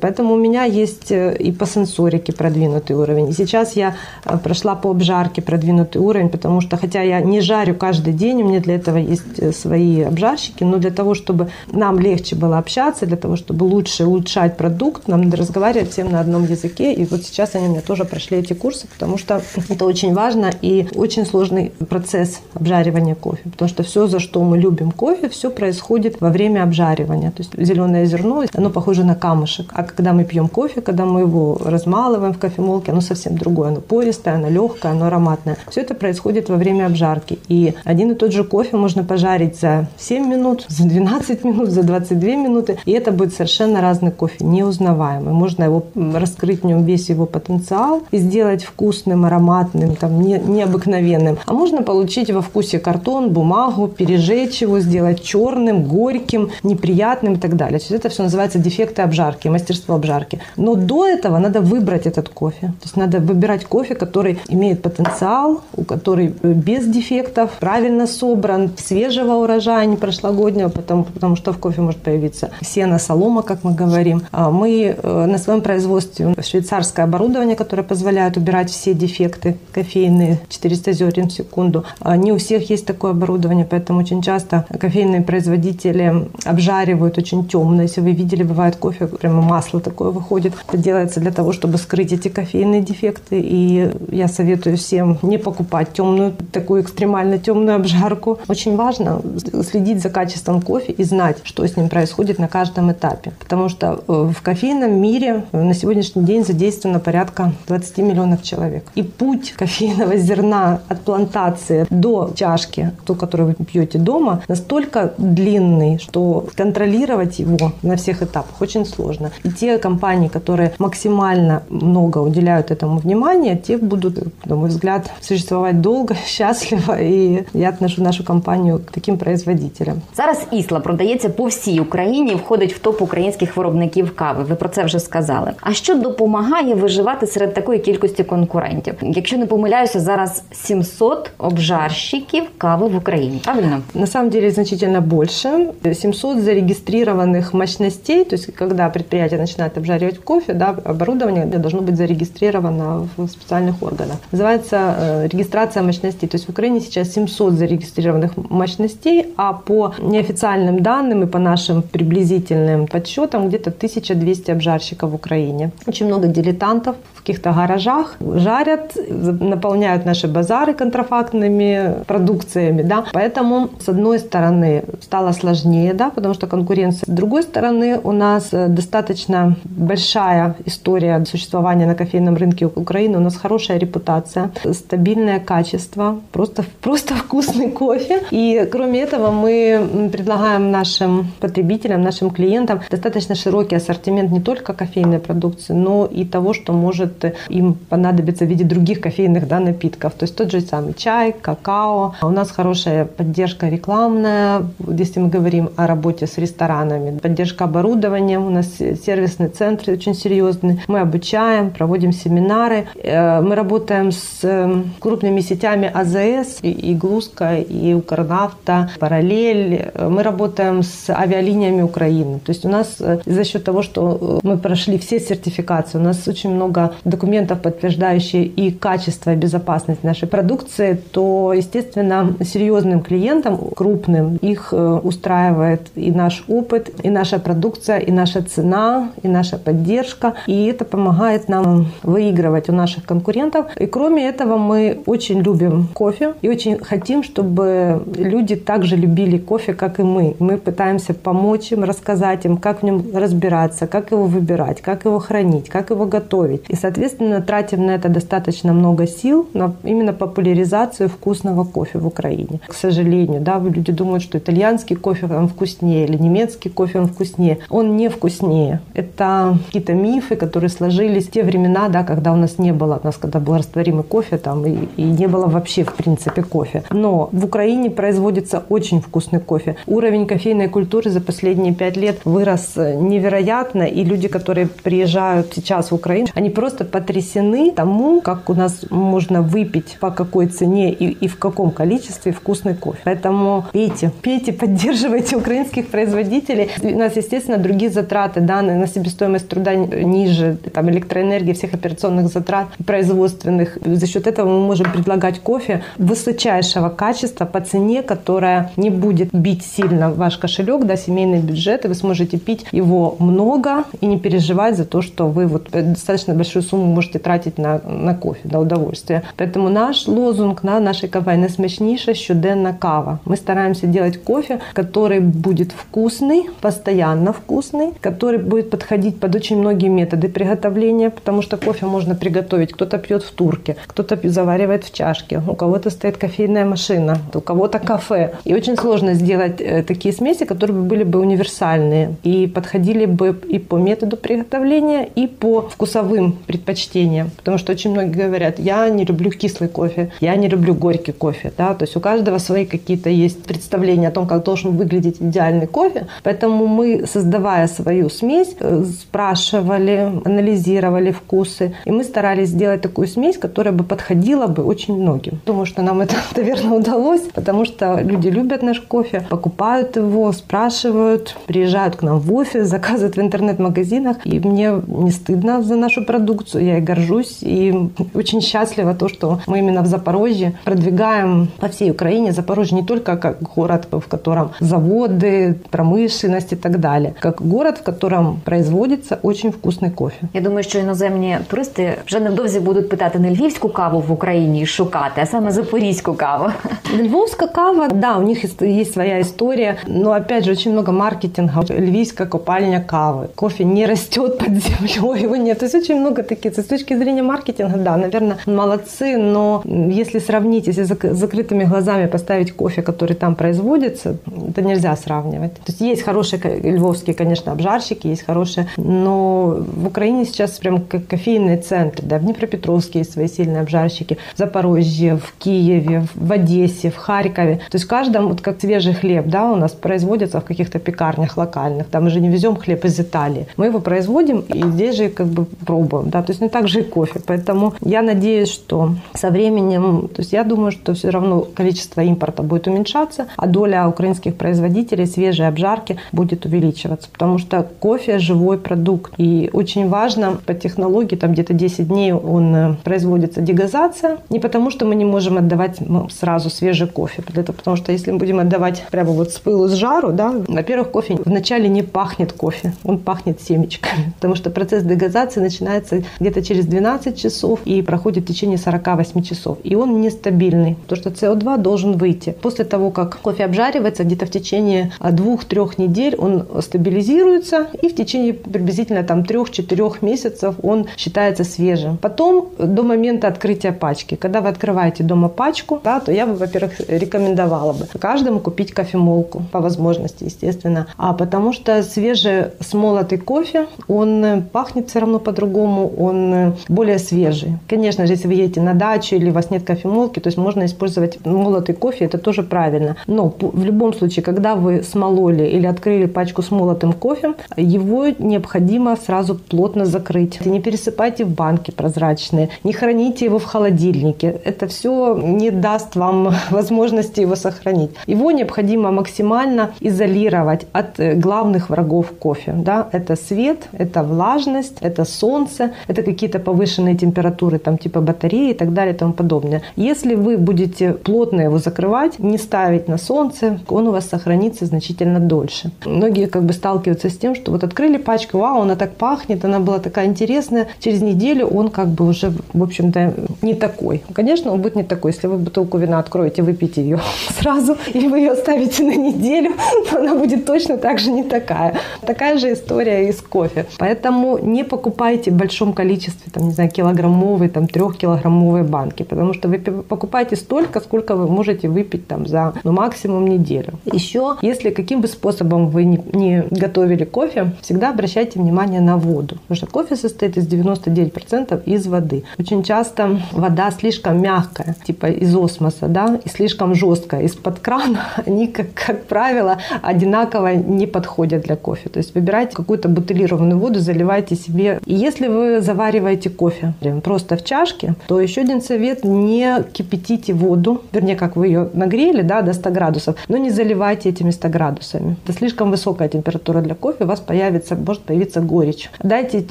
Поэтому 0.00 0.34
у 0.34 0.38
меня 0.38 0.64
есть 0.64 1.10
и 1.10 1.52
по 1.52 1.66
сенсорике 1.66 2.32
продвинутый 2.32 2.96
уровень. 2.96 3.28
И 3.28 3.32
сейчас 3.32 3.76
я 3.76 3.94
прошла 4.42 4.74
по 4.74 4.90
обжарке 4.90 5.42
продвинутый 5.42 6.00
уровень, 6.00 6.28
потому 6.28 6.60
что, 6.60 6.76
хотя 6.76 7.02
я 7.02 7.20
не 7.20 7.40
жарю 7.40 7.74
каждый 7.74 8.12
день, 8.12 8.42
у 8.42 8.48
меня 8.48 8.60
для 8.60 8.74
этого 8.74 8.96
есть 8.96 9.54
свои 9.54 10.02
обжарщики, 10.02 10.64
но 10.64 10.78
для 10.78 10.90
того, 10.90 11.14
чтобы 11.14 11.48
нам 11.72 11.98
легче 11.98 12.36
было 12.36 12.58
общаться, 12.58 13.06
для 13.06 13.16
того, 13.16 13.36
чтобы 13.36 13.64
лучше 13.64 14.04
улучшать 14.04 14.56
продукт, 14.56 15.08
нам 15.08 15.22
надо 15.22 15.36
разговаривать 15.36 15.90
всем 15.90 16.10
на 16.10 16.20
одном 16.20 16.44
языке. 16.44 16.92
И 16.92 17.04
вот 17.04 17.22
сейчас 17.22 17.54
они 17.54 17.68
у 17.68 17.70
меня 17.70 17.80
тоже 17.80 18.04
прошли 18.04 18.38
эти 18.38 18.52
курсы, 18.52 18.86
потому 18.88 19.18
что 19.18 19.42
это 19.68 19.84
очень 19.84 20.14
важно 20.14 20.50
и 20.62 20.88
очень 20.94 21.26
сложный 21.26 21.72
процесс 21.88 22.40
обжаривания 22.54 23.14
кофе, 23.14 23.42
потому 23.50 23.68
что 23.68 23.82
все, 23.82 24.06
за 24.06 24.20
что 24.20 24.42
мы 24.42 24.58
любим 24.58 24.90
кофе, 24.90 25.28
все 25.28 25.50
происходит 25.50 26.20
во 26.20 26.30
время 26.30 26.62
обжаривания. 26.62 27.30
То 27.30 27.42
есть 27.42 27.52
зеленое 27.56 28.06
зерно, 28.06 28.44
оно 28.54 28.70
похоже 28.70 29.04
на 29.04 29.14
камушек. 29.36 29.66
А 29.74 29.82
когда 29.82 30.12
мы 30.12 30.24
пьем 30.24 30.48
кофе, 30.48 30.80
когда 30.80 31.04
мы 31.04 31.20
его 31.20 31.58
размалываем 31.64 32.32
в 32.32 32.38
кофемолке, 32.38 32.92
оно 32.92 33.00
совсем 33.00 33.36
другое. 33.36 33.68
Оно 33.68 33.80
пористое, 33.80 34.34
оно 34.34 34.48
легкое, 34.48 34.92
оно 34.92 35.06
ароматное. 35.06 35.56
Все 35.70 35.82
это 35.82 35.94
происходит 35.94 36.48
во 36.48 36.56
время 36.56 36.86
обжарки. 36.86 37.38
И 37.48 37.74
один 37.84 38.12
и 38.12 38.14
тот 38.14 38.32
же 38.32 38.44
кофе 38.44 38.76
можно 38.76 39.04
пожарить 39.04 39.60
за 39.60 39.88
7 39.98 40.26
минут, 40.26 40.64
за 40.68 40.84
12 40.84 41.44
минут, 41.44 41.70
за 41.70 41.82
22 41.82 42.28
минуты. 42.36 42.78
И 42.86 42.92
это 42.92 43.12
будет 43.12 43.34
совершенно 43.34 43.80
разный 43.80 44.10
кофе, 44.10 44.44
неузнаваемый. 44.44 45.32
Можно 45.32 45.64
его 45.64 45.82
раскрыть 45.94 46.62
в 46.62 46.66
нем 46.66 46.84
весь 46.84 47.10
его 47.10 47.26
потенциал 47.26 48.02
и 48.10 48.18
сделать 48.18 48.64
вкусным, 48.64 49.24
ароматным, 49.24 49.96
там, 49.96 50.20
не, 50.20 50.38
необыкновенным. 50.38 51.38
А 51.46 51.52
можно 51.52 51.82
получить 51.82 52.30
во 52.30 52.40
вкусе 52.40 52.78
картон, 52.78 53.30
бумагу, 53.30 53.88
пережечь 53.88 54.62
его, 54.62 54.80
сделать 54.80 55.22
черным, 55.22 55.84
горьким, 55.84 56.50
неприятным 56.62 57.34
и 57.34 57.38
так 57.38 57.56
далее. 57.56 57.78
То 57.78 57.84
есть 57.84 57.90
это 57.90 58.08
все 58.08 58.22
называется 58.22 58.58
дефекты 58.58 59.02
обжарки, 59.02 59.25
мастерство 59.50 59.94
обжарки. 59.94 60.40
Но 60.56 60.74
до 60.74 61.06
этого 61.06 61.38
надо 61.38 61.60
выбрать 61.60 62.06
этот 62.06 62.28
кофе. 62.28 62.68
То 62.68 62.84
есть 62.84 62.96
надо 62.96 63.18
выбирать 63.18 63.64
кофе, 63.64 63.94
который 63.94 64.38
имеет 64.48 64.82
потенциал, 64.82 65.62
у 65.76 65.84
который 65.84 66.28
без 66.42 66.86
дефектов, 66.86 67.50
правильно 67.60 68.06
собран, 68.06 68.70
свежего 68.76 69.34
урожая, 69.34 69.86
не 69.86 69.96
прошлогоднего, 69.96 70.68
потому, 70.68 71.04
потому 71.04 71.36
что 71.36 71.52
в 71.52 71.58
кофе 71.58 71.80
может 71.80 72.00
появиться 72.00 72.50
сено, 72.60 72.98
солома, 72.98 73.42
как 73.42 73.64
мы 73.64 73.74
говорим. 73.74 74.22
А 74.32 74.50
мы 74.50 74.96
э, 74.96 75.26
на 75.26 75.38
своем 75.38 75.60
производстве 75.60 76.34
швейцарское 76.42 77.04
оборудование, 77.04 77.56
которое 77.56 77.82
позволяет 77.82 78.36
убирать 78.36 78.70
все 78.70 78.94
дефекты 78.94 79.56
кофейные, 79.72 80.40
400 80.48 80.92
зерен 80.92 81.28
в 81.28 81.32
секунду. 81.32 81.84
А 82.00 82.16
не 82.16 82.32
у 82.32 82.38
всех 82.38 82.70
есть 82.70 82.86
такое 82.86 83.12
оборудование, 83.12 83.66
поэтому 83.68 84.00
очень 84.00 84.22
часто 84.22 84.66
кофейные 84.80 85.22
производители 85.22 86.28
обжаривают 86.44 87.18
очень 87.18 87.46
темно. 87.46 87.82
Если 87.82 88.00
вы 88.00 88.12
видели, 88.12 88.42
бывает 88.42 88.76
кофе, 88.76 89.08
прямо 89.18 89.42
масло 89.42 89.80
такое 89.80 90.10
выходит. 90.10 90.54
Это 90.68 90.78
делается 90.78 91.20
для 91.20 91.30
того, 91.30 91.52
чтобы 91.52 91.78
скрыть 91.78 92.12
эти 92.12 92.28
кофейные 92.28 92.82
дефекты. 92.82 93.40
И 93.40 93.90
я 94.10 94.28
советую 94.28 94.76
всем 94.76 95.18
не 95.22 95.38
покупать 95.38 95.92
темную, 95.92 96.34
такую 96.52 96.82
экстремально 96.82 97.38
темную 97.38 97.76
обжарку. 97.76 98.38
Очень 98.48 98.76
важно 98.76 99.22
следить 99.68 100.02
за 100.02 100.10
качеством 100.10 100.60
кофе 100.60 100.92
и 100.92 101.04
знать, 101.04 101.38
что 101.42 101.66
с 101.66 101.76
ним 101.76 101.88
происходит 101.88 102.38
на 102.38 102.48
каждом 102.48 102.92
этапе. 102.92 103.32
Потому 103.38 103.68
что 103.68 104.02
э, 104.06 104.30
в 104.34 104.42
кофейном 104.42 105.00
мире 105.00 105.44
на 105.52 105.74
сегодняшний 105.74 106.24
день 106.24 106.44
задействовано 106.44 107.00
порядка 107.00 107.52
20 107.68 107.98
миллионов 107.98 108.42
человек. 108.42 108.84
И 108.94 109.02
путь 109.02 109.52
кофейного 109.52 110.16
зерна 110.26 110.80
от 110.88 111.00
плантации 111.00 111.86
до 111.90 112.32
чашки, 112.34 112.92
ту, 113.04 113.14
которую 113.14 113.54
вы 113.58 113.64
пьете 113.64 113.98
дома, 113.98 114.42
настолько 114.48 115.14
длинный, 115.18 115.98
что 115.98 116.46
контролировать 116.54 117.38
его 117.38 117.72
на 117.82 117.96
всех 117.96 118.22
этапах 118.22 118.60
очень 118.60 118.84
сложно. 118.84 119.05
сложно. 119.05 119.31
И 119.45 119.49
те 119.49 119.77
компании, 119.77 120.29
которые 120.29 120.71
максимально 120.79 121.61
много 121.69 122.19
уделяют 122.19 122.71
этому 122.71 122.99
внимания, 122.99 123.55
те 123.55 123.77
будут, 123.77 124.19
на 124.45 124.55
мой 124.55 124.69
взгляд, 124.69 125.09
существовать 125.21 125.81
долго, 125.81 126.15
счастливо. 126.25 126.97
И 126.99 127.43
я 127.53 127.69
отношу 127.69 128.03
нашу 128.03 128.23
компанию 128.23 128.79
к 128.79 128.91
таким 128.91 129.17
производителям. 129.17 130.01
Зараз 130.15 130.47
Ісла 130.51 130.79
продається 130.79 131.29
по 131.29 131.45
всій 131.45 131.79
Україні, 131.79 132.35
входить 132.35 132.73
в 132.73 132.79
топ 132.79 133.01
українських 133.01 133.57
виробників 133.57 134.15
кави. 134.15 134.43
Ви 134.43 134.55
про 134.55 134.69
це 134.69 134.83
вже 134.83 134.99
сказали. 134.99 135.51
А 135.61 135.73
що 135.73 135.95
допомагає 135.95 136.75
виживати 136.75 137.27
серед 137.27 137.53
такої 137.53 137.79
кількості 137.79 138.23
конкурентів? 138.23 138.93
Якщо 139.01 139.37
не 139.37 139.45
помиляюся, 139.45 139.99
зараз 139.99 140.43
700 140.51 141.31
обжарщиків 141.37 142.43
кави 142.57 142.87
в 142.87 142.95
Україні. 142.95 143.41
Правильно? 143.43 143.81
На 143.93 144.07
самом 144.07 144.29
деле 144.29 144.51
значительно 144.51 145.01
больше. 145.01 145.67
700 145.93 146.39
зарегистрированных 146.39 147.53
мощностей, 147.53 148.25
то 148.25 148.35
есть 148.35 148.55
когда 148.55 148.89
предприятие 148.96 149.38
начинает 149.38 149.76
обжаривать 149.76 150.18
кофе, 150.18 150.54
да, 150.54 150.70
оборудование 150.84 151.44
должно 151.44 151.82
быть 151.82 151.96
зарегистрировано 151.96 153.08
в 153.16 153.28
специальных 153.28 153.82
органах. 153.82 154.16
Называется 154.32 154.94
э, 154.98 155.28
регистрация 155.28 155.82
мощностей. 155.82 156.26
То 156.28 156.36
есть 156.36 156.46
в 156.46 156.50
Украине 156.50 156.80
сейчас 156.80 157.12
700 157.12 157.52
зарегистрированных 157.52 158.36
мощностей, 158.36 159.34
а 159.36 159.52
по 159.52 159.94
неофициальным 159.98 160.82
данным 160.82 161.24
и 161.24 161.26
по 161.26 161.38
нашим 161.38 161.82
приблизительным 161.82 162.86
подсчетам 162.86 163.48
где-то 163.48 163.70
1200 163.70 164.50
обжарщиков 164.50 165.10
в 165.10 165.14
Украине. 165.14 165.72
Очень 165.86 166.06
много 166.06 166.26
дилетантов 166.26 166.96
в 167.14 167.18
каких-то 167.18 167.52
гаражах 167.52 168.16
жарят, 168.20 168.96
наполняют 169.08 170.06
наши 170.06 170.26
базары 170.26 170.72
контрафактными 170.72 172.04
продукциями. 172.06 172.82
Да? 172.82 173.04
Поэтому, 173.12 173.68
с 173.78 173.88
одной 173.88 174.18
стороны, 174.20 174.84
стало 175.02 175.32
сложнее, 175.32 175.92
да, 175.92 176.10
потому 176.10 176.34
что 176.34 176.46
конкуренция. 176.46 177.06
С 177.06 177.14
другой 177.14 177.42
стороны, 177.42 178.00
у 178.02 178.12
нас 178.12 178.48
э, 178.52 178.68
достаточно 178.86 179.56
большая 179.64 180.54
история 180.64 181.24
существования 181.24 181.86
на 181.86 181.94
кофейном 181.94 182.36
рынке 182.36 182.66
Украины. 182.66 183.18
У 183.18 183.20
нас 183.20 183.36
хорошая 183.36 183.78
репутация, 183.78 184.50
стабильное 184.72 185.40
качество, 185.40 186.20
просто, 186.32 186.64
просто 186.80 187.14
вкусный 187.14 187.70
кофе. 187.70 188.22
И 188.30 188.68
кроме 188.70 189.00
этого 189.00 189.32
мы 189.32 190.10
предлагаем 190.12 190.70
нашим 190.70 191.26
потребителям, 191.40 192.02
нашим 192.02 192.30
клиентам 192.30 192.80
достаточно 192.90 193.34
широкий 193.34 193.76
ассортимент 193.76 194.30
не 194.30 194.40
только 194.40 194.72
кофейной 194.72 195.18
продукции, 195.18 195.74
но 195.74 196.06
и 196.06 196.24
того, 196.24 196.54
что 196.54 196.72
может 196.72 197.24
им 197.48 197.74
понадобиться 197.74 198.44
в 198.44 198.48
виде 198.48 198.64
других 198.64 199.00
кофейных 199.00 199.48
да, 199.48 199.58
напитков. 199.58 200.12
То 200.12 200.26
есть 200.26 200.36
тот 200.36 200.52
же 200.52 200.60
самый 200.60 200.94
чай, 200.94 201.32
какао. 201.32 202.14
У 202.22 202.30
нас 202.30 202.50
хорошая 202.50 203.04
поддержка 203.04 203.68
рекламная, 203.68 204.62
если 204.86 205.20
мы 205.20 205.28
говорим 205.28 205.70
о 205.76 205.86
работе 205.86 206.26
с 206.26 206.38
ресторанами. 206.38 207.18
Поддержка 207.18 207.64
оборудования, 207.64 208.38
у 208.38 208.50
нас 208.50 208.75
сервисный 208.76 209.48
центр 209.48 209.90
очень 209.90 210.14
серьезный. 210.14 210.80
Мы 210.88 211.00
обучаем, 211.00 211.70
проводим 211.70 212.12
семинары. 212.12 212.86
Э, 212.96 213.40
мы 213.40 213.54
работаем 213.54 214.12
с 214.12 214.40
э, 214.42 214.82
крупными 215.00 215.40
сетями 215.40 215.90
АЗС, 215.92 216.58
и 216.62 216.94
Глузка, 216.94 217.56
и 217.56 217.94
Укрнафта, 217.94 218.90
Параллель. 218.98 219.90
Мы 219.94 220.22
работаем 220.22 220.82
с 220.82 221.10
авиалиниями 221.10 221.82
Украины. 221.82 222.40
То 222.40 222.50
есть 222.50 222.64
у 222.64 222.68
нас 222.68 222.96
э, 223.00 223.20
за 223.26 223.44
счет 223.44 223.64
того, 223.64 223.82
что 223.82 224.40
мы 224.42 224.58
прошли 224.58 224.98
все 224.98 225.20
сертификации, 225.20 225.98
у 225.98 226.02
нас 226.02 226.26
очень 226.28 226.54
много 226.54 226.94
документов, 227.04 227.60
подтверждающих 227.60 228.58
и 228.58 228.70
качество, 228.70 229.32
и 229.32 229.36
безопасность 229.36 230.04
нашей 230.04 230.28
продукции, 230.28 231.00
то, 231.12 231.52
естественно, 231.52 232.34
серьезным 232.44 233.02
клиентам, 233.02 233.58
крупным, 233.74 234.36
их 234.36 234.72
устраивает 234.72 235.82
и 235.94 236.10
наш 236.10 236.44
опыт, 236.48 236.90
и 237.02 237.10
наша 237.10 237.38
продукция, 237.38 237.98
и 237.98 238.10
наша 238.10 238.42
цена, 238.56 239.10
и 239.22 239.28
наша 239.28 239.58
поддержка. 239.58 240.34
И 240.46 240.66
это 240.66 240.84
помогает 240.84 241.48
нам 241.48 241.86
выигрывать 242.02 242.68
у 242.68 242.72
наших 242.72 243.04
конкурентов. 243.04 243.66
И 243.78 243.86
кроме 243.86 244.28
этого 244.28 244.56
мы 244.56 244.98
очень 245.06 245.40
любим 245.42 245.88
кофе 245.92 246.34
и 246.42 246.48
очень 246.48 246.78
хотим, 246.78 247.22
чтобы 247.22 248.02
люди 248.16 248.56
также 248.56 248.96
любили 248.96 249.38
кофе, 249.38 249.74
как 249.74 250.00
и 250.00 250.02
мы. 250.02 250.34
Мы 250.38 250.56
пытаемся 250.56 251.12
помочь 251.14 251.72
им, 251.72 251.84
рассказать 251.84 252.46
им, 252.46 252.56
как 252.56 252.80
в 252.80 252.84
нем 252.84 253.04
разбираться, 253.14 253.86
как 253.86 254.12
его 254.12 254.24
выбирать, 254.24 254.80
как 254.80 255.04
его 255.04 255.18
хранить, 255.18 255.68
как 255.68 255.90
его 255.90 256.06
готовить. 256.06 256.64
И, 256.68 256.76
соответственно, 256.76 257.42
тратим 257.42 257.86
на 257.86 257.90
это 257.90 258.08
достаточно 258.08 258.72
много 258.72 259.06
сил, 259.06 259.48
на 259.52 259.74
именно 259.84 260.12
популяризацию 260.12 261.08
вкусного 261.08 261.64
кофе 261.64 261.98
в 261.98 262.06
Украине. 262.06 262.60
К 262.66 262.74
сожалению, 262.74 263.40
да, 263.40 263.58
люди 263.58 263.92
думают, 263.92 264.22
что 264.22 264.38
итальянский 264.38 264.96
кофе 264.96 265.26
он 265.26 265.48
вкуснее 265.48 266.06
или 266.06 266.16
немецкий 266.16 266.70
кофе 266.70 267.00
он 267.00 267.06
вкуснее. 267.06 267.58
Он 267.68 267.96
не 267.96 268.08
вкуснее. 268.08 268.45
Это 268.94 269.58
какие-то 269.66 269.94
мифы, 269.94 270.36
которые 270.36 270.70
сложились 270.70 271.28
в 271.28 271.30
те 271.30 271.42
времена, 271.42 271.88
да, 271.88 272.04
когда 272.04 272.32
у 272.32 272.36
нас 272.36 272.58
не 272.58 272.72
было, 272.72 273.00
у 273.02 273.06
нас 273.06 273.16
когда 273.16 273.40
был 273.40 273.56
растворимый 273.56 274.04
кофе 274.04 274.38
там, 274.38 274.66
и, 274.66 274.88
и 274.96 275.02
не 275.02 275.26
было 275.26 275.46
вообще 275.46 275.84
в 275.84 275.94
принципе 275.94 276.42
кофе. 276.42 276.82
Но 276.90 277.28
в 277.32 277.44
Украине 277.44 277.90
производится 277.90 278.62
очень 278.68 279.00
вкусный 279.00 279.40
кофе. 279.40 279.76
Уровень 279.86 280.26
кофейной 280.26 280.68
культуры 280.68 281.10
за 281.10 281.20
последние 281.20 281.74
пять 281.74 281.96
лет 281.96 282.20
вырос 282.24 282.76
невероятно, 282.76 283.82
и 283.82 284.04
люди, 284.04 284.28
которые 284.28 284.66
приезжают 284.66 285.52
сейчас 285.54 285.90
в 285.90 285.94
Украину, 285.94 286.28
они 286.34 286.50
просто 286.50 286.84
потрясены 286.84 287.72
тому, 287.72 288.20
как 288.20 288.50
у 288.50 288.54
нас 288.54 288.84
можно 288.90 289.42
выпить, 289.42 289.96
по 290.00 290.10
какой 290.10 290.46
цене 290.46 290.92
и, 290.92 291.06
и 291.10 291.28
в 291.28 291.38
каком 291.38 291.70
количестве 291.70 292.32
вкусный 292.32 292.74
кофе. 292.74 293.00
Поэтому 293.04 293.64
пейте, 293.72 294.10
пейте, 294.22 294.52
поддерживайте 294.52 295.36
украинских 295.42 295.88
производителей. 295.88 296.70
У 296.82 296.98
нас, 296.98 297.16
естественно, 297.16 297.58
другие 297.58 297.90
затраты, 297.90 298.35
да, 298.40 298.62
на 298.62 298.86
себестоимость 298.86 299.48
труда 299.48 299.74
ниже, 299.74 300.58
там, 300.72 300.90
электроэнергии, 300.90 301.52
всех 301.52 301.74
операционных 301.74 302.28
затрат 302.28 302.68
производственных. 302.84 303.78
За 303.84 304.06
счет 304.06 304.26
этого 304.26 304.48
мы 304.48 304.66
можем 304.66 304.90
предлагать 304.92 305.40
кофе 305.40 305.82
высочайшего 305.98 306.88
качества 306.88 307.44
по 307.44 307.60
цене, 307.60 308.02
которая 308.02 308.70
не 308.76 308.90
будет 308.90 309.32
бить 309.32 309.64
сильно 309.64 310.10
ваш 310.10 310.38
кошелек, 310.38 310.84
да, 310.84 310.96
семейный 310.96 311.40
бюджет, 311.40 311.84
и 311.84 311.88
вы 311.88 311.94
сможете 311.94 312.38
пить 312.38 312.66
его 312.72 313.16
много 313.18 313.84
и 314.00 314.06
не 314.06 314.18
переживать 314.18 314.76
за 314.76 314.84
то, 314.84 315.02
что 315.02 315.28
вы 315.28 315.46
вот 315.46 315.70
достаточно 315.70 316.34
большую 316.34 316.62
сумму 316.62 316.86
можете 316.86 317.18
тратить 317.18 317.58
на, 317.58 317.80
на 317.84 318.14
кофе, 318.14 318.40
на 318.44 318.60
удовольствие. 318.60 319.22
Поэтому 319.36 319.68
наш 319.68 320.06
лозунг 320.06 320.62
на 320.62 320.80
нашей 320.80 321.08
компании 321.08 321.42
«Найсмачніша 321.42 322.14
щоденна 322.14 322.72
кава». 322.72 323.18
Мы 323.24 323.36
стараемся 323.36 323.86
делать 323.86 324.16
кофе, 324.18 324.60
который 324.72 325.20
будет 325.20 325.72
вкусный, 325.72 326.48
постоянно 326.60 327.32
вкусный, 327.32 327.92
который 328.00 328.25
будет 328.38 328.70
подходить 328.70 329.18
под 329.20 329.34
очень 329.34 329.58
многие 329.58 329.88
методы 329.88 330.28
приготовления, 330.28 331.10
потому 331.10 331.42
что 331.42 331.56
кофе 331.56 331.86
можно 331.86 332.14
приготовить. 332.14 332.72
Кто-то 332.72 332.98
пьет 332.98 333.22
в 333.22 333.30
турке, 333.32 333.76
кто-то 333.86 334.18
заваривает 334.28 334.84
в 334.84 334.92
чашке, 334.92 335.42
у 335.46 335.54
кого-то 335.54 335.90
стоит 335.90 336.16
кофейная 336.16 336.64
машина, 336.64 337.18
у 337.34 337.40
кого-то 337.40 337.78
кафе. 337.78 338.34
И 338.44 338.54
очень 338.54 338.76
сложно 338.76 339.14
сделать 339.14 339.60
э, 339.60 339.82
такие 339.82 340.12
смеси, 340.14 340.44
которые 340.44 340.76
были 340.76 341.04
бы 341.04 341.20
универсальные 341.20 342.16
и 342.22 342.46
подходили 342.46 343.06
бы 343.06 343.38
и 343.48 343.58
по 343.58 343.76
методу 343.76 344.16
приготовления, 344.16 345.08
и 345.14 345.26
по 345.26 345.62
вкусовым 345.62 346.32
предпочтениям. 346.46 347.30
Потому 347.36 347.58
что 347.58 347.72
очень 347.72 347.92
многие 347.92 348.26
говорят, 348.26 348.58
я 348.58 348.88
не 348.88 349.04
люблю 349.04 349.30
кислый 349.30 349.68
кофе, 349.68 350.10
я 350.20 350.36
не 350.36 350.48
люблю 350.48 350.74
горький 350.74 351.12
кофе. 351.12 351.52
Да? 351.56 351.74
То 351.74 351.84
есть 351.84 351.96
у 351.96 352.00
каждого 352.00 352.38
свои 352.38 352.64
какие-то 352.64 353.10
есть 353.10 353.42
представления 353.42 354.08
о 354.08 354.10
том, 354.10 354.26
как 354.26 354.44
должен 354.44 354.76
выглядеть 354.76 355.16
идеальный 355.20 355.66
кофе. 355.66 356.06
Поэтому 356.22 356.66
мы, 356.66 357.06
создавая 357.06 357.66
свою 357.68 358.08
смесь, 358.16 358.56
э, 358.60 358.84
спрашивали, 359.00 360.12
анализировали 360.24 361.10
вкусы. 361.10 361.74
И 361.84 361.90
мы 361.90 362.04
старались 362.04 362.48
сделать 362.48 362.80
такую 362.80 363.08
смесь, 363.08 363.38
которая 363.38 363.74
бы 363.74 363.84
подходила 363.84 364.46
бы 364.46 364.62
очень 364.64 364.96
многим. 364.96 365.40
Думаю, 365.46 365.66
что 365.66 365.82
нам 365.82 366.00
это, 366.00 366.14
наверное, 366.36 366.78
удалось, 366.78 367.22
потому 367.34 367.64
что 367.64 368.00
люди 368.00 368.28
любят 368.28 368.62
наш 368.62 368.80
кофе, 368.80 369.26
покупают 369.28 369.96
его, 369.96 370.32
спрашивают, 370.32 371.36
приезжают 371.46 371.96
к 371.96 372.02
нам 372.02 372.18
в 372.20 372.34
офис, 372.34 372.68
заказывают 372.76 373.16
в 373.16 373.20
интернет-магазинах. 373.20 374.16
И 374.24 374.40
мне 374.40 374.82
не 374.86 375.10
стыдно 375.10 375.62
за 375.62 375.76
нашу 375.76 376.04
продукцию, 376.04 376.64
я 376.64 376.78
и 376.78 376.80
горжусь. 376.80 377.38
И 377.42 377.74
очень 378.14 378.40
счастлива 378.40 378.94
то, 378.94 379.08
что 379.08 379.40
мы 379.46 379.58
именно 379.58 379.82
в 379.82 379.86
Запорожье 379.86 380.54
продвигаем 380.64 381.48
по 381.58 381.68
всей 381.68 381.90
Украине. 381.90 382.32
Запорожье 382.32 382.76
не 382.76 382.86
только 382.86 383.16
как 383.16 383.42
город, 383.42 383.88
в 383.90 384.08
котором 384.08 384.52
заводы, 384.60 385.58
промышленность 385.70 386.52
и 386.52 386.56
так 386.56 386.80
далее, 386.80 387.14
как 387.20 387.42
город, 387.42 387.78
в 387.78 387.82
котором 387.82 388.05
производится 388.43 389.19
очень 389.23 389.51
вкусный 389.51 389.91
кофе. 389.91 390.17
Я 390.33 390.41
думаю, 390.41 390.63
що 390.63 390.79
іноземні 390.79 391.37
туристи 391.47 391.97
вже 392.07 392.19
невдовзі 392.19 392.59
будуть 392.59 392.89
питати 392.89 393.19
не 393.19 393.31
львівську 393.31 393.69
каву 393.69 394.03
в 394.07 394.11
Україні 394.11 394.61
і 394.61 394.65
шукати, 394.65 395.21
а 395.21 395.25
саме 395.25 395.51
запорізьку 395.51 396.13
каву. 396.13 396.49
Львовская 396.99 397.49
кава, 397.49 397.87
да, 397.87 398.17
у 398.17 398.23
них 398.23 398.43
есть 398.61 398.93
своя 398.93 399.19
история, 399.19 399.77
но 399.87 400.11
опять 400.11 400.43
же 400.43 400.51
очень 400.51 400.71
много 400.71 400.91
маркетинга. 400.91 401.63
Львийская 401.69 402.27
купальня 402.27 402.81
кавы. 402.81 403.27
Кофе 403.35 403.63
не 403.63 403.85
растет 403.85 404.37
под 404.37 404.49
землей, 404.49 405.23
его 405.23 405.35
нет. 405.35 405.59
То 405.59 405.65
есть 405.65 405.75
очень 405.75 405.99
много 405.99 406.23
таких. 406.23 406.57
С 406.57 406.65
точки 406.65 406.97
зрения 406.97 407.23
маркетинга, 407.23 407.77
да, 407.77 407.97
наверное, 407.97 408.37
молодцы, 408.45 409.17
но 409.17 409.61
если 409.65 410.19
сравнить, 410.19 410.67
если 410.67 410.83
закрытыми 410.83 411.63
глазами 411.63 412.07
поставить 412.07 412.51
кофе, 412.51 412.81
который 412.81 413.15
там 413.15 413.35
производится, 413.35 414.15
это 414.49 414.61
нельзя 414.61 414.95
сравнивать. 414.95 415.53
То 415.53 415.71
есть 415.71 415.81
есть 415.81 416.03
хорошие 416.03 416.41
львовские, 416.63 417.15
конечно, 417.15 417.51
обжарщики, 417.51 417.94
обжарщики 417.96 418.06
есть 418.08 418.24
хорошие, 418.24 418.68
но 418.76 419.56
в 419.58 419.86
Украине 419.86 420.24
сейчас 420.24 420.58
прям 420.58 420.80
как 420.80 421.06
кофейный 421.06 421.56
центр, 421.56 422.02
да, 422.04 422.18
в 422.18 422.22
Днепропетровске 422.22 423.00
есть 423.00 423.12
свои 423.12 423.28
сильные 423.28 423.60
обжарщики, 423.60 424.18
в 424.34 424.38
Запорожье, 424.38 425.16
в 425.16 425.34
Киеве, 425.38 426.06
в 426.14 426.32
Одессе, 426.32 426.90
в 426.90 426.96
Харькове. 426.96 427.56
То 427.70 427.76
есть 427.76 427.84
в 427.84 427.88
каждом, 427.88 428.28
вот 428.28 428.40
как 428.40 428.60
свежий 428.60 428.94
хлеб, 428.94 429.26
да, 429.26 429.52
у 429.52 429.56
нас 429.56 429.72
производится 429.72 430.40
в 430.40 430.44
каких-то 430.44 430.78
пекарнях 430.78 431.36
локальных, 431.36 431.86
там 431.86 432.04
мы 432.04 432.10
же 432.10 432.20
не 432.20 432.28
везем 432.28 432.56
хлеб 432.56 432.84
из 432.84 433.00
Италии. 433.00 433.46
Мы 433.56 433.66
его 433.66 433.80
производим 433.80 434.40
и 434.40 434.62
здесь 434.62 434.96
же 434.96 435.08
как 435.08 435.26
бы 435.26 435.44
пробуем, 435.66 436.10
да, 436.10 436.22
то 436.22 436.32
есть 436.32 436.42
не 436.42 436.48
так 436.48 436.68
же 436.68 436.80
и 436.80 436.82
кофе. 436.82 437.20
Поэтому 437.26 437.74
я 437.80 438.02
надеюсь, 438.02 438.50
что 438.50 438.94
со 439.14 439.30
временем, 439.30 440.08
то 440.08 440.22
есть 440.22 440.32
я 440.32 440.44
думаю, 440.44 440.72
что 440.72 440.94
все 440.94 441.10
равно 441.10 441.40
количество 441.40 442.00
импорта 442.00 442.42
будет 442.42 442.68
уменьшаться, 442.68 443.26
а 443.36 443.46
доля 443.46 443.88
украинских 443.88 444.34
производителей 444.34 445.06
свежей 445.06 445.48
обжарки 445.48 445.96
будет 446.12 446.46
увеличиваться, 446.46 447.08
потому 447.12 447.38
что 447.38 447.66
кофе– 447.86 448.18
живой 448.18 448.58
продукт. 448.58 449.12
И 449.16 449.48
очень 449.52 449.88
важно 449.88 450.40
по 450.44 450.54
технологии, 450.54 451.14
там 451.14 451.34
где-то 451.34 451.52
10 451.54 451.86
дней 451.86 452.12
он 452.12 452.56
э, 452.56 452.74
производится 452.82 453.40
дегазация, 453.40 454.18
не 454.28 454.40
потому 454.40 454.70
что 454.70 454.84
мы 454.86 454.96
не 454.96 455.04
можем 455.04 455.38
отдавать 455.38 455.78
сразу 456.10 456.50
свежий 456.50 456.88
кофе, 456.88 457.22
потому 457.22 457.76
что 457.76 457.92
если 457.92 458.10
мы 458.10 458.18
будем 458.18 458.40
отдавать 458.40 458.84
прямо 458.90 459.12
вот 459.12 459.30
с 459.30 459.38
пылу, 459.38 459.68
с 459.68 459.74
жару, 459.74 460.10
да, 460.10 460.34
во-первых, 460.48 460.90
кофе 460.90 461.16
вначале 461.24 461.68
не 461.68 461.82
пахнет 461.82 462.32
кофе, 462.32 462.72
он 462.82 462.98
пахнет 462.98 463.40
семечками, 463.40 464.12
потому 464.16 464.34
что 464.34 464.50
процесс 464.50 464.82
дегазации 464.82 465.38
начинается 465.38 466.02
где-то 466.18 466.42
через 466.42 466.66
12 466.66 467.16
часов 467.16 467.60
и 467.66 467.82
проходит 467.82 468.24
в 468.24 468.26
течение 468.26 468.58
48 468.58 469.22
часов. 469.22 469.58
И 469.62 469.76
он 469.76 470.00
нестабильный, 470.00 470.74
потому 470.88 471.00
что 471.00 471.10
СО2 471.10 471.58
должен 471.58 471.92
выйти. 471.92 472.34
После 472.42 472.64
того, 472.64 472.90
как 472.90 473.20
кофе 473.20 473.44
обжаривается, 473.44 474.02
где-то 474.02 474.26
в 474.26 474.30
течение 474.30 474.90
двух-трех 475.00 475.78
недель 475.78 476.16
он 476.16 476.44
стабилизируется, 476.60 477.68
и 477.82 477.88
в 477.88 477.94
течение 477.94 478.34
приблизительно 478.34 479.02
там 479.02 479.24
трех-четырех 479.24 480.02
месяцев 480.02 480.54
он 480.62 480.86
считается 480.96 481.44
свежим. 481.44 481.96
Потом 481.96 482.50
до 482.58 482.82
момента 482.82 483.28
открытия 483.28 483.72
пачки. 483.72 484.14
Когда 484.14 484.40
вы 484.40 484.48
открываете 484.48 485.02
дома 485.02 485.28
пачку, 485.28 485.80
да, 485.82 486.00
то 486.00 486.12
я 486.12 486.26
бы, 486.26 486.34
во-первых, 486.34 486.80
рекомендовала 486.88 487.72
бы 487.72 487.86
каждому 487.98 488.40
купить 488.40 488.72
кофемолку 488.72 489.42
по 489.52 489.60
возможности, 489.60 490.24
естественно. 490.24 490.86
А 490.96 491.12
потому 491.12 491.52
что 491.52 491.82
свежий 491.82 492.46
смолотый 492.60 493.18
кофе, 493.18 493.66
он 493.88 494.44
пахнет 494.52 494.90
все 494.90 495.00
равно 495.00 495.18
по-другому, 495.18 495.92
он 495.96 496.54
более 496.68 496.98
свежий. 496.98 497.52
Конечно 497.68 498.06
же, 498.06 498.12
если 498.12 498.28
вы 498.28 498.34
едете 498.34 498.60
на 498.60 498.74
дачу 498.74 499.16
или 499.16 499.30
у 499.30 499.32
вас 499.32 499.50
нет 499.50 499.64
кофемолки, 499.64 500.20
то 500.20 500.28
есть 500.28 500.38
можно 500.38 500.64
использовать 500.64 501.24
молотый 501.24 501.74
кофе, 501.74 502.04
это 502.04 502.18
тоже 502.18 502.42
правильно. 502.42 502.96
Но 503.06 503.32
в 503.38 503.64
любом 503.64 503.94
случае, 503.94 504.22
когда 504.22 504.54
вы 504.54 504.82
смололи 504.82 505.44
или 505.44 505.66
открыли 505.66 506.06
пачку 506.06 506.42
с 506.42 506.50
молотым 506.50 506.92
кофе, 506.92 507.34
его 507.56 508.08
необходимо 508.18 508.96
сразу 508.96 509.34
плотно 509.34 509.84
закрыть. 509.84 510.44
Не 510.44 510.60
пересыпайте 510.60 511.24
в 511.24 511.30
банки 511.30 511.70
прозрачные, 511.70 512.50
не 512.64 512.72
храните 512.72 513.24
его 513.24 513.38
в 513.38 513.44
холодильнике. 513.44 514.40
Это 514.44 514.66
все 514.66 515.16
не 515.16 515.50
даст 515.50 515.96
вам 515.96 516.34
возможности 516.50 517.20
его 517.20 517.36
сохранить. 517.36 517.90
Его 518.06 518.30
необходимо 518.30 518.90
максимально 518.90 519.70
изолировать 519.80 520.66
от 520.72 521.00
э, 521.00 521.14
главных 521.14 521.70
врагов 521.70 522.12
кофе. 522.18 522.52
Да? 522.56 522.88
Это 522.92 523.16
свет, 523.16 523.68
это 523.72 524.02
влажность, 524.02 524.78
это 524.80 525.04
солнце, 525.04 525.72
это 525.88 526.02
какие-то 526.02 526.38
повышенные 526.38 526.96
температуры, 526.96 527.58
там, 527.58 527.78
типа 527.78 528.00
батареи 528.00 528.50
и 528.50 528.54
так 528.54 528.72
далее 528.72 528.94
и 528.94 528.98
тому 528.98 529.12
подобное. 529.12 529.62
Если 529.76 530.14
вы 530.14 530.36
будете 530.38 530.92
плотно 530.92 531.42
его 531.42 531.58
закрывать, 531.58 532.18
не 532.18 532.38
ставить 532.38 532.88
на 532.88 532.98
солнце, 532.98 533.60
он 533.68 533.88
у 533.88 533.92
вас 533.92 534.08
сохранится 534.08 534.66
значительно 534.66 535.20
дольше. 535.20 535.70
Многие 535.84 536.26
как 536.26 536.44
бы 536.44 536.52
сталкиваются 536.52 537.08
с 537.10 537.16
тем, 537.16 537.34
что 537.34 537.45
вот 537.52 537.64
открыли 537.64 537.96
пачку, 537.96 538.38
вау, 538.38 538.62
она 538.62 538.76
так 538.76 538.94
пахнет, 538.96 539.44
она 539.44 539.60
была 539.60 539.78
такая 539.78 540.06
интересная. 540.06 540.68
Через 540.80 541.02
неделю 541.02 541.46
он 541.46 541.70
как 541.70 541.88
бы 541.88 542.06
уже, 542.06 542.32
в 542.52 542.62
общем-то, 542.62 543.14
не 543.42 543.54
такой. 543.54 544.02
Конечно, 544.12 544.52
он 544.52 544.62
будет 544.62 544.76
не 544.76 544.84
такой. 544.84 545.12
Если 545.12 545.26
вы 545.26 545.38
бутылку 545.38 545.78
вина 545.78 545.98
откроете, 545.98 546.42
выпьете 546.42 546.82
ее 546.82 547.00
сразу, 547.38 547.76
или 547.94 548.08
вы 548.08 548.18
ее 548.18 548.32
оставите 548.32 548.84
на 548.84 548.96
неделю, 548.96 549.52
то 549.90 549.98
она 549.98 550.14
будет 550.14 550.44
точно 550.46 550.76
так 550.78 550.98
же 550.98 551.10
не 551.10 551.22
такая. 551.22 551.78
Такая 552.02 552.38
же 552.38 552.52
история 552.52 553.08
и 553.08 553.12
с 553.12 553.20
кофе. 553.20 553.66
Поэтому 553.78 554.38
не 554.38 554.64
покупайте 554.64 555.30
в 555.30 555.34
большом 555.34 555.72
количестве, 555.72 556.30
там, 556.32 556.44
не 556.44 556.52
знаю, 556.52 556.70
килограммовые, 556.70 557.48
там, 557.48 557.66
трехкилограммовые 557.66 558.64
банки, 558.64 559.02
потому 559.02 559.34
что 559.34 559.48
вы 559.48 559.58
покупаете 559.58 560.36
столько, 560.36 560.80
сколько 560.80 561.16
вы 561.16 561.28
можете 561.28 561.68
выпить 561.68 562.06
там 562.06 562.26
за 562.26 562.54
ну, 562.64 562.72
максимум 562.72 563.26
неделю. 563.26 563.74
Еще, 563.84 564.36
если 564.42 564.70
каким 564.70 565.00
бы 565.00 565.08
способом 565.08 565.68
вы 565.68 565.84
не, 565.84 566.00
не 566.12 566.44
готовили 566.50 567.04
кофе, 567.04 567.35
всегда 567.62 567.90
обращайте 567.90 568.38
внимание 568.38 568.80
на 568.80 568.96
воду, 568.96 569.36
потому 569.36 569.56
что 569.56 569.66
кофе 569.66 569.96
состоит 569.96 570.36
из 570.36 570.46
99% 570.46 571.64
из 571.64 571.86
воды. 571.86 572.24
Очень 572.38 572.62
часто 572.62 573.20
вода 573.32 573.70
слишком 573.70 574.20
мягкая, 574.20 574.76
типа 574.86 575.06
из 575.06 575.34
осмоса, 575.34 575.88
да, 575.88 576.18
и 576.24 576.28
слишком 576.28 576.74
жесткая 576.74 577.22
из-под 577.22 577.58
крана, 577.58 578.00
они, 578.26 578.46
как, 578.46 578.66
как 578.74 579.04
правило, 579.04 579.58
одинаково 579.82 580.54
не 580.54 580.86
подходят 580.86 581.42
для 581.42 581.56
кофе. 581.56 581.88
То 581.88 581.98
есть 581.98 582.14
выбирайте 582.14 582.54
какую-то 582.54 582.88
бутылированную 582.88 583.58
воду, 583.58 583.80
заливайте 583.80 584.36
себе. 584.36 584.80
И 584.86 584.94
если 584.94 585.28
вы 585.28 585.60
завариваете 585.60 586.30
кофе 586.30 586.74
просто 587.02 587.36
в 587.36 587.44
чашке, 587.44 587.94
то 588.06 588.20
еще 588.20 588.40
один 588.42 588.62
совет– 588.62 589.04
не 589.04 589.62
кипятите 589.72 590.32
воду, 590.32 590.82
вернее, 590.92 591.16
как 591.16 591.36
вы 591.36 591.46
ее 591.48 591.68
нагрели, 591.72 592.22
да, 592.22 592.42
до 592.42 592.52
100 592.52 592.70
градусов, 592.70 593.16
но 593.28 593.36
не 593.36 593.50
заливайте 593.50 594.08
этими 594.08 594.30
100 594.30 594.48
градусами. 594.48 595.16
Это 595.24 595.32
слишком 595.32 595.70
высокая 595.70 596.08
температура 596.08 596.60
для 596.60 596.74
кофе, 596.74 597.04
вас 597.04 597.20
появится, 597.26 597.74
может 597.74 598.02
появиться 598.02 598.40
горечь. 598.40 598.90
Дайте 599.02 599.44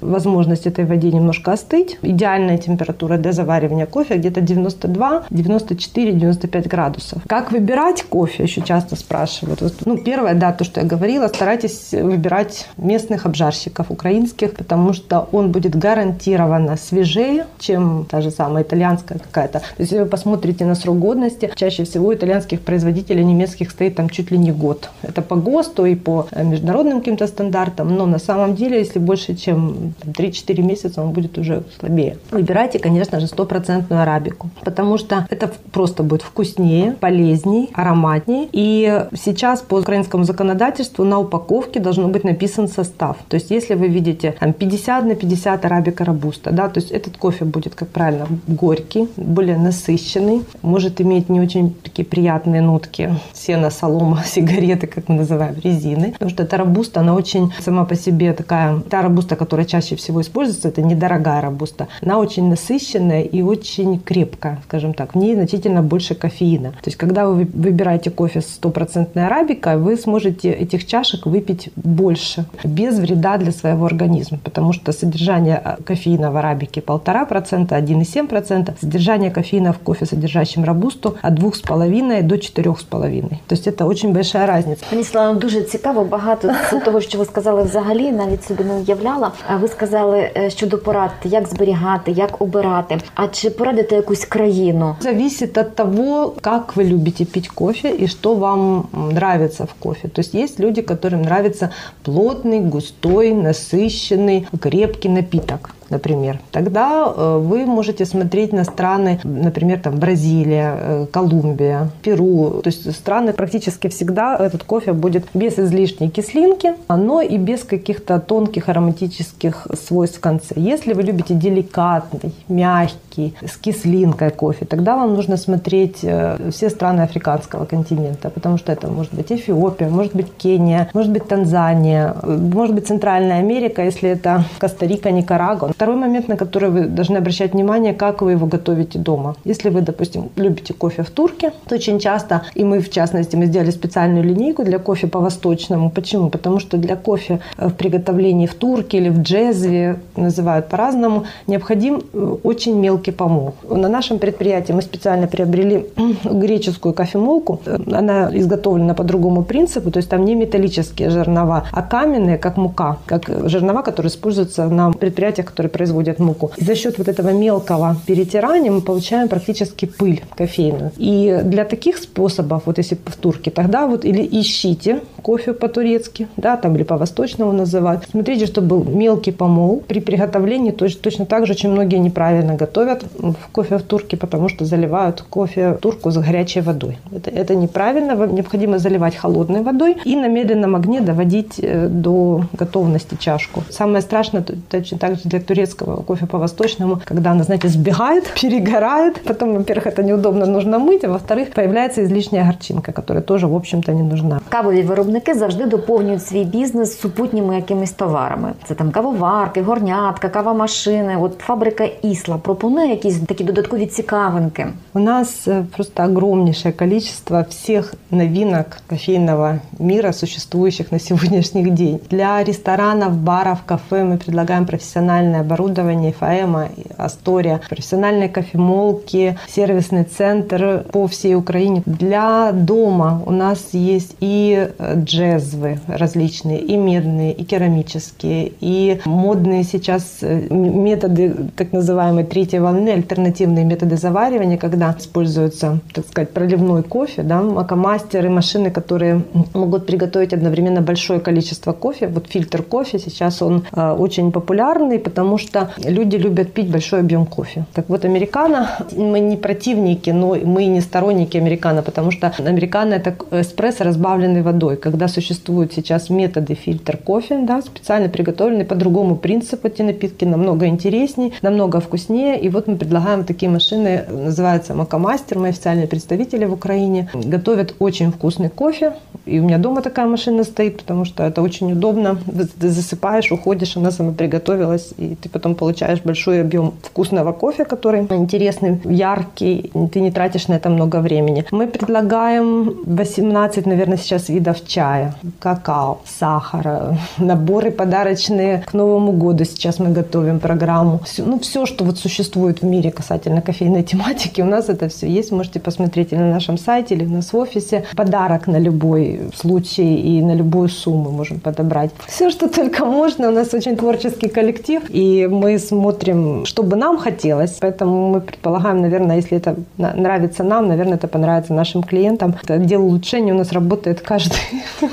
возможность 0.00 0.66
этой 0.66 0.84
воде 0.84 1.10
немножко 1.10 1.52
остыть. 1.52 1.98
Идеальная 2.02 2.58
температура 2.58 3.16
для 3.16 3.32
заваривания 3.32 3.86
кофе 3.86 4.16
где-то 4.16 4.40
92, 4.40 5.24
94, 5.30 6.12
95 6.12 6.68
градусов. 6.68 7.22
Как 7.26 7.52
выбирать 7.52 8.02
кофе, 8.02 8.44
еще 8.44 8.62
часто 8.62 8.96
спрашивают. 8.96 9.62
Ну, 9.84 9.98
первое, 9.98 10.34
да, 10.34 10.52
то, 10.52 10.64
что 10.64 10.80
я 10.80 10.86
говорила, 10.86 11.28
старайтесь 11.28 11.92
выбирать 11.92 12.68
местных 12.76 13.26
обжарщиков 13.26 13.90
украинских, 13.90 14.54
потому 14.54 14.92
что 14.92 15.28
он 15.32 15.52
будет 15.52 15.76
гарантированно 15.76 16.76
свежее, 16.76 17.46
чем 17.58 18.06
та 18.10 18.20
же 18.20 18.30
самая 18.30 18.62
итальянская 18.62 19.18
какая-то. 19.18 19.60
То 19.60 19.66
есть, 19.78 19.92
если 19.92 20.04
вы 20.04 20.08
посмотрите 20.08 20.64
на 20.64 20.74
срок 20.74 20.98
годности, 20.98 21.50
чаще 21.54 21.84
всего 21.84 22.14
итальянских 22.14 22.60
производителей 22.60 23.24
немецких 23.24 23.70
стоит 23.70 23.96
там 23.96 24.08
чуть 24.08 24.30
ли 24.30 24.38
не 24.38 24.52
год. 24.52 24.90
Это 25.02 25.22
по 25.22 25.36
ГОСТу 25.36 25.86
и 25.86 25.94
по 25.94 26.26
э, 26.30 26.44
международным 26.44 26.98
каким-то 26.98 27.26
стандартам, 27.26 27.61
но 27.84 28.06
на 28.06 28.18
самом 28.18 28.54
деле, 28.54 28.78
если 28.78 28.98
больше, 28.98 29.34
чем 29.34 29.94
3-4 30.04 30.62
месяца, 30.62 31.02
он 31.02 31.12
будет 31.12 31.38
уже 31.38 31.62
слабее. 31.78 32.18
Выбирайте, 32.30 32.78
конечно 32.78 33.20
же, 33.20 33.26
стопроцентную 33.26 34.02
арабику, 34.02 34.50
потому 34.64 34.98
что 34.98 35.26
это 35.30 35.50
просто 35.72 36.02
будет 36.02 36.22
вкуснее, 36.22 36.92
полезней, 36.92 37.70
ароматней. 37.74 38.48
И 38.52 39.06
сейчас 39.14 39.60
по 39.60 39.76
украинскому 39.76 40.24
законодательству 40.24 41.04
на 41.04 41.18
упаковке 41.18 41.80
должно 41.80 42.08
быть 42.08 42.24
написан 42.24 42.68
состав. 42.68 43.16
То 43.28 43.36
есть, 43.36 43.50
если 43.50 43.74
вы 43.74 43.88
видите 43.88 44.34
там, 44.40 44.52
50 44.52 45.04
на 45.04 45.14
50 45.14 45.64
арабика 45.64 46.04
робуста, 46.04 46.50
да, 46.50 46.68
то 46.68 46.80
есть 46.80 46.90
этот 46.90 47.16
кофе 47.16 47.44
будет, 47.44 47.74
как 47.74 47.88
правильно, 47.88 48.26
горький, 48.46 49.08
более 49.16 49.58
насыщенный, 49.58 50.42
может 50.62 51.00
иметь 51.00 51.28
не 51.28 51.40
очень 51.40 51.74
такие 51.82 52.04
приятные 52.04 52.60
нотки 52.60 53.14
сена, 53.32 53.70
солома, 53.70 54.22
сигареты, 54.26 54.86
как 54.86 55.08
мы 55.08 55.16
называем, 55.16 55.54
резины, 55.62 56.12
потому 56.12 56.30
что 56.30 56.42
эта 56.42 56.56
робуста, 56.56 57.00
она 57.00 57.14
очень 57.14 57.51
сама 57.60 57.84
по 57.84 57.94
себе 57.94 58.32
такая, 58.32 58.80
та 58.80 59.02
робуста, 59.02 59.36
которая 59.36 59.66
чаще 59.66 59.96
всего 59.96 60.20
используется, 60.20 60.68
это 60.68 60.82
недорогая 60.82 61.40
робуста, 61.40 61.88
она 62.02 62.18
очень 62.18 62.48
насыщенная 62.48 63.22
и 63.22 63.42
очень 63.42 63.98
крепкая, 64.00 64.60
скажем 64.64 64.94
так, 64.94 65.14
в 65.14 65.18
ней 65.18 65.34
значительно 65.34 65.82
больше 65.82 66.14
кофеина. 66.14 66.70
То 66.70 66.86
есть, 66.86 66.96
когда 66.96 67.26
вы 67.26 67.46
выбираете 67.52 68.10
кофе 68.10 68.40
с 68.40 68.46
стопроцентной 68.46 69.26
арабикой, 69.26 69.76
вы 69.76 69.96
сможете 69.96 70.50
этих 70.50 70.86
чашек 70.86 71.26
выпить 71.26 71.70
больше, 71.76 72.44
без 72.64 72.98
вреда 72.98 73.36
для 73.38 73.52
своего 73.52 73.86
организма, 73.86 74.38
потому 74.42 74.72
что 74.72 74.92
содержание 74.92 75.56
а, 75.56 75.78
кофеина 75.84 76.30
в 76.30 76.36
арабике 76.36 76.80
1,5%, 76.80 77.68
1,7%, 77.68 78.74
содержание 78.80 79.30
кофеина 79.30 79.72
в 79.72 79.78
кофе, 79.78 80.06
содержащем 80.06 80.64
робусту, 80.64 81.16
от 81.22 81.34
2,5 81.34 82.22
до 82.22 82.34
4,5. 82.34 83.28
То 83.46 83.54
есть 83.54 83.66
это 83.66 83.84
очень 83.86 84.12
большая 84.12 84.46
разница. 84.46 84.84
Мені 84.90 85.04
стало 85.04 85.34
дуже 85.34 85.62
цікаво, 85.62 86.04
багато 86.04 86.54
того, 86.84 87.00
що 87.00 87.18
ви 87.18 87.24
сказали 87.24 87.41
взагалі, 87.63 88.11
навіть 88.11 88.43
собі 88.43 88.63
не 88.63 88.73
уявляла. 88.73 89.31
А 89.47 89.55
ви 89.55 89.67
сказали 89.67 90.31
е, 90.37 90.49
щодо 90.49 90.77
порад, 90.77 91.11
як 91.23 91.47
зберігати, 91.47 92.11
як 92.11 92.41
обирати. 92.41 92.97
А 93.15 93.27
чи 93.27 93.49
порадите 93.49 93.95
якусь 93.95 94.25
країну? 94.25 94.95
Зависит 94.99 95.57
от 95.57 95.75
того, 95.75 96.33
как 96.41 96.75
вы 96.75 96.83
любите 96.83 97.25
пить 97.25 97.47
кофе 97.47 97.89
и 97.89 98.07
что 98.07 98.35
вам 98.35 98.87
нравится 98.93 99.65
в 99.65 99.73
кофе. 99.83 100.07
То 100.07 100.21
есть 100.21 100.35
есть 100.35 100.59
люди, 100.59 100.81
которым 100.81 101.21
нравится 101.21 101.69
плотный, 102.03 102.59
густой, 102.59 103.33
насыщенный, 103.33 104.47
крепкий 104.59 105.09
напиток. 105.09 105.69
Например, 105.90 106.38
тогда 106.50 107.04
э, 107.06 107.38
вы 107.38 107.66
можете 107.66 108.04
смотреть 108.04 108.52
на 108.52 108.64
страны, 108.64 109.20
например, 109.24 109.80
там 109.80 109.96
Бразилия, 109.96 110.76
э, 110.78 111.06
Колумбия, 111.10 111.90
Перу. 112.02 112.60
То 112.62 112.68
есть 112.68 112.90
страны 112.94 113.32
практически 113.32 113.88
всегда 113.88 114.36
этот 114.36 114.64
кофе 114.64 114.92
будет 114.92 115.26
без 115.34 115.58
излишней 115.58 116.10
кислинки, 116.10 116.74
но 116.88 117.20
и 117.20 117.36
без 117.36 117.64
каких-то 117.64 118.18
тонких 118.20 118.68
ароматических 118.68 119.66
свойств 119.86 120.18
в 120.18 120.20
конце. 120.20 120.54
Если 120.56 120.92
вы 120.94 121.02
любите 121.02 121.34
деликатный, 121.34 122.32
мягкий, 122.48 123.11
с 123.18 123.56
кислинкой 123.56 124.30
кофе, 124.30 124.64
тогда 124.64 124.96
вам 124.96 125.14
нужно 125.14 125.36
смотреть 125.36 125.98
э, 126.02 126.50
все 126.50 126.70
страны 126.70 127.02
африканского 127.02 127.64
континента, 127.64 128.30
потому 128.30 128.58
что 128.58 128.72
это 128.72 128.88
может 128.88 129.14
быть 129.14 129.32
Эфиопия, 129.32 129.88
может 129.88 130.14
быть 130.14 130.26
Кения, 130.38 130.88
может 130.94 131.12
быть 131.12 131.28
Танзания, 131.28 132.14
может 132.22 132.74
быть 132.74 132.86
Центральная 132.86 133.38
Америка, 133.38 133.82
если 133.82 134.10
это 134.10 134.44
Коста-Рика, 134.58 135.10
Никарагуа. 135.10 135.72
Второй 135.72 135.96
момент, 135.96 136.28
на 136.28 136.36
который 136.36 136.70
вы 136.70 136.86
должны 136.86 137.18
обращать 137.18 137.52
внимание, 137.52 137.94
как 137.94 138.22
вы 138.22 138.32
его 138.32 138.46
готовите 138.46 138.98
дома. 138.98 139.34
Если 139.44 139.70
вы, 139.70 139.80
допустим, 139.80 140.30
любите 140.36 140.74
кофе 140.74 141.02
в 141.02 141.10
турке, 141.10 141.52
то 141.68 141.74
очень 141.74 141.98
часто, 141.98 142.42
и 142.54 142.64
мы 142.64 142.80
в 142.80 142.90
частности, 142.90 143.36
мы 143.36 143.46
сделали 143.46 143.70
специальную 143.70 144.24
линейку 144.24 144.64
для 144.64 144.78
кофе 144.78 145.06
по-восточному. 145.06 145.90
Почему? 145.90 146.30
Потому 146.30 146.60
что 146.60 146.76
для 146.76 146.96
кофе 146.96 147.40
э, 147.56 147.68
в 147.68 147.74
приготовлении 147.74 148.46
в 148.46 148.54
турке 148.54 148.98
или 148.98 149.08
в 149.08 149.22
джезве, 149.22 149.98
называют 150.16 150.68
по-разному, 150.68 151.24
необходим 151.46 152.02
э, 152.12 152.36
очень 152.42 152.78
мелкий 152.78 153.01
помол. 153.10 153.54
На 153.68 153.88
нашем 153.88 154.18
предприятии 154.18 154.72
мы 154.72 154.82
специально 154.82 155.26
приобрели 155.26 155.86
греческую 156.24 156.94
кофемолку. 156.94 157.60
Она 157.90 158.30
изготовлена 158.32 158.94
по 158.94 159.04
другому 159.04 159.44
принципу, 159.44 159.90
то 159.90 159.98
есть 159.98 160.08
там 160.08 160.24
не 160.24 160.34
металлические 160.34 161.10
жернова, 161.10 161.66
а 161.72 161.82
каменные, 161.82 162.38
как 162.38 162.56
мука, 162.56 162.98
как 163.06 163.48
жернова, 163.48 163.82
которые 163.82 164.10
используются 164.10 164.68
на 164.68 164.92
предприятиях, 164.92 165.46
которые 165.46 165.70
производят 165.70 166.18
муку. 166.18 166.50
И 166.56 166.64
за 166.64 166.74
счет 166.74 166.98
вот 166.98 167.08
этого 167.08 167.30
мелкого 167.30 167.96
перетирания 168.06 168.70
мы 168.70 168.80
получаем 168.80 169.28
практически 169.28 169.86
пыль 169.86 170.22
кофейную. 170.34 170.92
И 170.96 171.40
для 171.44 171.64
таких 171.64 171.98
способов, 171.98 172.62
вот 172.66 172.78
если 172.78 172.98
в 173.04 173.16
турке, 173.16 173.50
тогда 173.50 173.86
вот 173.86 174.04
или 174.04 174.28
ищите 174.30 175.00
кофе 175.22 175.52
по-турецки, 175.52 176.28
да, 176.36 176.56
там 176.56 176.74
или 176.76 176.82
по-восточному 176.82 177.52
называют. 177.52 178.04
Смотрите, 178.10 178.46
чтобы 178.46 178.78
был 178.78 178.84
мелкий 178.84 179.32
помол. 179.32 179.82
При 179.86 180.00
приготовлении 180.00 180.72
точно, 180.72 181.00
точно 181.02 181.26
так 181.26 181.46
же 181.46 181.52
очень 181.52 181.70
многие 181.70 181.98
неправильно 181.98 182.54
готовят 182.54 182.91
в 183.00 183.48
кофе 183.52 183.78
в 183.78 183.82
турке, 183.82 184.16
потому 184.16 184.48
что 184.48 184.64
заливают 184.64 185.22
кофе 185.22 185.72
в 185.72 185.78
турку 185.78 186.10
с 186.10 186.18
горячей 186.18 186.60
водой. 186.60 186.98
Это, 187.14 187.30
это 187.30 187.54
неправильно. 187.54 188.16
Вам 188.16 188.34
необходимо 188.34 188.78
заливать 188.78 189.16
холодной 189.16 189.62
водой 189.62 189.96
и 190.04 190.16
на 190.16 190.28
медленном 190.28 190.76
огне 190.76 191.00
доводить 191.00 191.58
э, 191.58 191.88
до 191.88 192.44
готовности 192.52 193.16
чашку. 193.18 193.62
Самое 193.70 194.02
страшное 194.02 194.44
точно 194.70 194.98
так 194.98 195.14
же 195.14 195.20
для 195.24 195.40
турецкого 195.40 196.02
кофе 196.02 196.26
по-восточному, 196.26 197.00
когда 197.04 197.30
она, 197.30 197.44
знаете, 197.44 197.68
сбегает, 197.68 198.24
перегорает. 198.42 199.22
Потом, 199.24 199.54
во-первых, 199.54 199.86
это 199.86 200.02
неудобно, 200.02 200.46
нужно 200.46 200.78
мыть, 200.78 201.04
а 201.04 201.08
во-вторых, 201.08 201.50
появляется 201.54 202.04
излишняя 202.04 202.44
горчинка, 202.44 202.92
которая 202.92 203.22
тоже, 203.22 203.46
в 203.46 203.54
общем-то, 203.54 203.92
не 203.92 204.02
нужна 204.02 204.41
Кавові 204.51 204.81
виробники 204.81 205.33
завжди 205.33 205.65
доповнюють 205.65 206.25
свій 206.25 206.43
бізнес 206.43 206.99
супутніми 206.99 207.55
якимись 207.55 207.91
товарами. 207.91 208.53
Це 208.67 208.75
там 208.75 208.91
кавоварки, 208.91 209.61
горнятка, 209.61 210.29
кавомашини. 210.29 211.17
От 211.21 211.39
фабрика 211.39 211.83
Ісла 211.83 212.37
пропонує 212.37 212.89
якісь 212.89 213.19
такі 213.19 213.43
додаткові 213.43 213.85
цікавинки. 213.85 214.67
У 214.93 214.99
нас 214.99 215.47
э, 215.47 215.63
просто 215.75 216.03
огромнейшее 216.03 216.71
количество 216.71 217.45
всех 217.49 217.93
новинок 218.11 218.65
кофейного 218.89 219.59
мира, 219.79 220.13
существующих 220.13 220.91
на 220.91 220.99
сегодняшний 220.99 221.71
день. 221.71 221.99
Для 222.09 222.43
ресторанов, 222.43 223.13
баров, 223.13 223.59
кафе 223.65 224.03
мы 224.03 224.17
предлагаем 224.17 224.65
профессиональное 224.65 225.41
оборудование, 225.41 226.11
ФАЭМа, 226.11 226.69
Астория, 226.97 227.61
профессиональные 227.69 228.29
кофемолки, 228.29 229.37
сервисный 229.47 230.03
центр 230.03 230.83
по 230.91 231.07
всей 231.07 231.35
Украине. 231.35 231.83
Для 231.85 232.51
дома 232.51 233.21
у 233.25 233.31
нас 233.31 233.69
есть 233.73 234.15
и 234.19 234.40
э, 234.50 234.94
джезвы 235.04 235.80
различные, 235.86 236.60
и 236.60 236.76
медные, 236.76 237.32
и 237.32 237.44
керамические, 237.44 238.52
и 238.60 239.00
модные 239.04 239.64
сейчас 239.64 240.18
э, 240.22 240.48
методы 240.50 241.34
так 241.56 241.72
называемой 241.72 242.24
третьей 242.24 242.60
волны, 242.60 242.90
альтернативные 242.90 243.64
методы 243.64 243.96
заваривания, 243.96 244.56
когда 244.58 244.94
используется, 244.98 245.80
так 245.94 246.06
сказать, 246.06 246.30
проливной 246.30 246.82
кофе, 246.82 247.22
да, 247.22 247.42
макомастеры, 247.42 248.30
машины, 248.30 248.70
которые 248.70 249.22
могут 249.54 249.86
приготовить 249.86 250.32
одновременно 250.32 250.80
большое 250.80 251.20
количество 251.20 251.72
кофе. 251.72 252.06
Вот 252.08 252.26
фильтр 252.28 252.62
кофе 252.62 252.98
сейчас 252.98 253.42
он 253.42 253.64
э, 253.72 253.92
очень 253.92 254.32
популярный, 254.32 254.98
потому 254.98 255.38
что 255.38 255.70
люди 255.84 256.16
любят 256.16 256.52
пить 256.52 256.70
большой 256.70 257.00
объем 257.00 257.26
кофе. 257.26 257.64
Так 257.74 257.88
вот, 257.88 258.04
американо, 258.04 258.68
мы 258.96 259.20
не 259.20 259.36
противники, 259.36 260.10
но 260.10 260.34
мы 260.34 260.66
не 260.66 260.80
сторонники 260.80 261.36
американо, 261.36 261.82
потому 261.82 262.10
что 262.10 262.32
американо 262.38 262.94
это 262.94 263.14
эспрессо, 263.30 263.84
разбавленный 264.32 264.42
водой. 264.42 264.76
Когда 264.76 265.08
существуют 265.08 265.72
сейчас 265.72 266.10
методы 266.10 266.54
фильтр 266.54 266.96
кофе, 266.96 267.40
да, 267.42 267.62
специально 267.62 268.08
приготовленные 268.08 268.64
по 268.64 268.74
другому 268.74 269.16
принципу, 269.16 269.68
эти 269.68 269.82
напитки 269.82 270.24
намного 270.24 270.66
интереснее, 270.66 271.30
намного 271.42 271.80
вкуснее. 271.80 272.40
И 272.40 272.48
вот 272.48 272.68
мы 272.68 272.76
предлагаем 272.76 273.24
такие 273.24 273.50
машины, 273.50 274.04
называется 274.10 274.74
Макомастер, 274.74 275.38
мы 275.38 275.48
официальные 275.48 275.86
представители 275.86 276.46
в 276.46 276.52
Украине. 276.52 277.08
Готовят 277.14 277.74
очень 277.78 278.10
вкусный 278.10 278.48
кофе. 278.48 278.92
И 279.26 279.40
у 279.40 279.44
меня 279.44 279.58
дома 279.58 279.82
такая 279.82 280.06
машина 280.06 280.44
стоит, 280.44 280.78
потому 280.78 281.04
что 281.04 281.22
это 281.22 281.42
очень 281.42 281.72
удобно. 281.72 282.16
Ты 282.60 282.68
засыпаешь, 282.68 283.32
уходишь, 283.32 283.76
она 283.76 283.90
сама 283.90 284.12
приготовилась, 284.12 284.94
и 284.98 285.14
ты 285.14 285.28
потом 285.28 285.54
получаешь 285.54 286.00
большой 286.04 286.40
объем 286.40 286.72
вкусного 286.82 287.32
кофе, 287.32 287.64
который 287.64 288.00
интересный, 288.10 288.80
яркий, 288.84 289.70
ты 289.92 290.00
не 290.00 290.10
тратишь 290.10 290.48
на 290.48 290.54
это 290.54 290.70
много 290.70 291.00
времени. 291.00 291.44
Мы 291.52 291.66
предлагаем 291.66 292.74
18, 292.86 293.66
наверное, 293.66 293.96
сейчас 293.96 294.21
видов 294.28 294.66
чая, 294.66 295.14
какао, 295.38 296.00
сахара, 296.06 296.98
наборы 297.18 297.70
подарочные 297.70 298.62
к 298.66 298.74
Новому 298.74 299.12
году. 299.12 299.44
Сейчас 299.44 299.78
мы 299.78 299.90
готовим 299.90 300.40
программу. 300.40 301.00
Все, 301.04 301.24
ну, 301.24 301.38
все, 301.38 301.66
что 301.66 301.84
вот 301.84 301.98
существует 301.98 302.62
в 302.62 302.64
мире 302.64 302.90
касательно 302.90 303.42
кофейной 303.42 303.82
тематики, 303.92 304.40
у 304.40 304.46
нас 304.46 304.68
это 304.68 304.88
все 304.88 305.08
есть. 305.08 305.32
Можете 305.32 305.60
посмотреть 305.60 306.12
или 306.12 306.20
на 306.20 306.30
нашем 306.30 306.58
сайте, 306.58 306.94
или 306.94 307.04
у 307.04 307.10
нас 307.10 307.32
в 307.32 307.36
офисе. 307.36 307.84
Подарок 307.96 308.46
на 308.46 308.58
любой 308.58 309.30
случай 309.34 309.96
и 309.96 310.22
на 310.22 310.34
любую 310.34 310.68
сумму 310.68 311.10
можем 311.10 311.40
подобрать. 311.40 311.90
Все, 312.06 312.30
что 312.30 312.48
только 312.48 312.84
можно. 312.84 313.28
У 313.28 313.32
нас 313.32 313.54
очень 313.54 313.76
творческий 313.76 314.28
коллектив, 314.28 314.82
и 314.88 315.28
мы 315.30 315.58
смотрим, 315.58 316.44
что 316.44 316.62
бы 316.62 316.76
нам 316.76 316.98
хотелось. 316.98 317.58
Поэтому 317.60 318.10
мы 318.10 318.20
предполагаем, 318.20 318.80
наверное, 318.80 319.16
если 319.16 319.38
это 319.38 319.56
нравится 319.78 320.44
нам, 320.44 320.68
наверное, 320.68 320.94
это 320.94 321.08
понравится 321.08 321.54
нашим 321.54 321.82
клиентам. 321.82 322.34
Отдел 322.46 322.84
улучшения 322.84 323.32
у 323.32 323.38
нас 323.38 323.52
работает 323.52 324.01
каждый... 324.04 324.38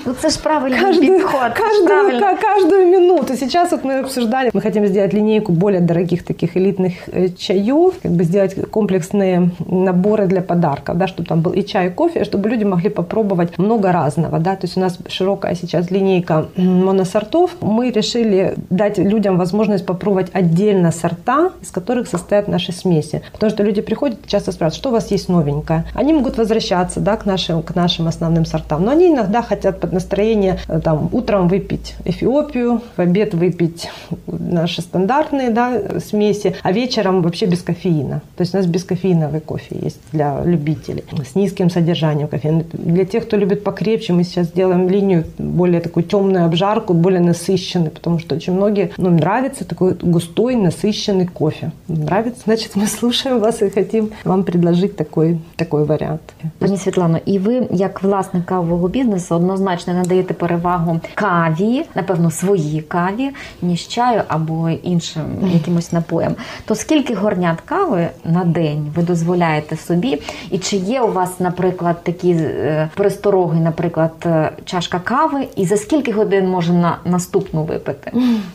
Ну, 0.05 0.13
це 0.13 0.29
ж 0.29 0.39
каждую. 0.43 1.27
Каждую, 1.55 2.37
каждую 2.41 2.87
минуту. 2.87 3.35
Сейчас 3.35 3.71
вот 3.71 3.83
мы 3.85 3.99
обсуждали, 3.99 4.49
мы 4.53 4.61
хотим 4.61 4.87
сделать 4.87 5.13
линейку 5.13 5.51
более 5.51 5.81
дорогих 5.81 6.23
таких 6.23 6.57
элитных 6.57 6.93
э, 7.07 7.29
чаев, 7.29 7.93
как 8.03 8.11
бы 8.11 8.23
сделать 8.23 8.55
комплексные 8.71 9.51
наборы 9.67 10.27
для 10.27 10.41
подарков, 10.41 10.97
да, 10.97 11.07
чтобы 11.07 11.27
там 11.27 11.41
был 11.41 11.51
и 11.51 11.63
чай, 11.63 11.87
и 11.87 11.89
кофе, 11.89 12.23
чтобы 12.23 12.49
люди 12.49 12.65
могли 12.65 12.89
попробовать 12.89 13.57
много 13.57 13.91
разного, 13.91 14.39
да, 14.39 14.55
то 14.55 14.67
есть 14.67 14.77
у 14.77 14.79
нас 14.79 14.97
широкая 15.07 15.55
сейчас 15.55 15.91
линейка 15.91 16.45
моносортов. 16.55 17.51
Мы 17.61 17.91
решили 17.91 18.53
дать 18.69 18.97
людям 18.97 19.37
возможность 19.37 19.85
попробовать 19.85 20.27
отдельно 20.33 20.91
сорта, 20.91 21.51
из 21.61 21.71
которых 21.71 22.07
состоят 22.07 22.47
наши 22.47 22.71
смеси, 22.71 23.21
потому 23.31 23.49
что 23.51 23.63
люди 23.63 23.81
приходят 23.81 24.17
и 24.25 24.29
часто 24.29 24.51
спрашивают, 24.51 24.75
что 24.75 24.89
у 24.89 24.91
вас 24.91 25.11
есть 25.11 25.29
новенькое. 25.29 25.83
Они 25.93 26.13
могут 26.13 26.37
возвращаться, 26.37 26.99
да, 26.99 27.15
к 27.15 27.25
нашим, 27.25 27.63
к 27.63 27.75
нашим 27.75 28.07
основным 28.07 28.45
сортам, 28.45 28.83
но 28.83 28.91
они 28.91 28.98
иногда 28.98 29.42
хотят 29.42 29.80
под 29.80 29.92
настроение 29.92 30.58
э, 30.68 30.80
там 30.80 31.08
утром 31.12 31.48
выпить 31.48 31.94
Эфиопию, 32.04 32.80
в 32.96 33.00
обед 33.00 33.34
выпить 33.34 33.90
наши 34.26 34.82
стандартные, 34.82 35.50
да, 35.50 36.00
смеси, 36.00 36.54
а 36.62 36.72
вечером 36.72 37.22
вообще 37.22 37.46
без 37.46 37.62
кофеина. 37.62 38.20
То 38.36 38.42
есть 38.42 38.54
у 38.54 38.58
нас 38.58 38.66
бескофеиновый 38.66 39.40
кофе 39.40 39.76
есть 39.82 40.00
для 40.12 40.42
любителей 40.44 41.04
с 41.24 41.34
низким 41.34 41.70
содержанием 41.70 42.28
кофеина. 42.28 42.64
Для 42.72 43.04
тех, 43.04 43.26
кто 43.26 43.36
любит 43.36 43.64
покрепче, 43.64 44.12
мы 44.12 44.24
сейчас 44.24 44.52
делаем 44.52 44.88
линию 44.88 45.24
более 45.38 45.80
такую 45.80 46.04
темную 46.04 46.44
обжарку, 46.44 46.94
более 46.94 47.20
насыщенный, 47.20 47.90
потому 47.90 48.18
что 48.18 48.34
очень 48.34 48.52
многие, 48.52 48.90
ну, 48.96 49.10
нравится 49.10 49.64
такой 49.64 49.94
густой, 49.94 50.56
насыщенный 50.56 51.26
кофе. 51.26 51.72
Нравится, 51.88 52.42
значит, 52.44 52.76
мы 52.76 52.86
слушаем 52.86 53.40
вас 53.40 53.62
и 53.62 53.70
хотим 53.70 54.10
вам 54.24 54.44
предложить 54.44 54.96
такой, 54.96 55.38
такой 55.56 55.84
вариант. 55.84 56.20
Пані 56.58 56.76
Світлано, 56.76 57.18
і 57.26 57.38
ви, 57.38 57.66
як 57.70 58.02
власник 58.02 58.44
кавового 58.44 58.87
бізнесу 58.88 59.34
однозначно 59.34 59.94
надаєте 59.94 60.34
перевагу 60.34 61.00
каві, 61.14 61.84
напевно, 61.94 62.30
своїй 62.30 62.80
каві, 62.80 63.30
ніж 63.62 63.88
чаю 63.88 64.22
або 64.28 64.70
іншим 64.70 65.22
якимось 65.52 65.92
напоям. 65.92 66.34
То 66.64 66.74
скільки 66.74 67.14
горнят 67.14 67.60
кави 67.60 68.08
на 68.24 68.44
день 68.44 68.92
ви 68.96 69.02
дозволяєте 69.02 69.76
собі? 69.76 70.22
І 70.50 70.58
чи 70.58 70.76
є 70.76 71.00
у 71.00 71.12
вас, 71.12 71.40
наприклад, 71.40 71.96
такі 72.02 72.30
е, 72.30 72.88
перестороги, 72.94 73.60
наприклад, 73.60 74.12
е, 74.26 74.50
чашка 74.64 74.98
кави, 74.98 75.46
і 75.56 75.64
за 75.64 75.76
скільки 75.76 76.12
годин 76.12 76.48
може 76.48 76.72
на 76.72 76.98
наступну 77.04 77.64
випити? 77.64 78.12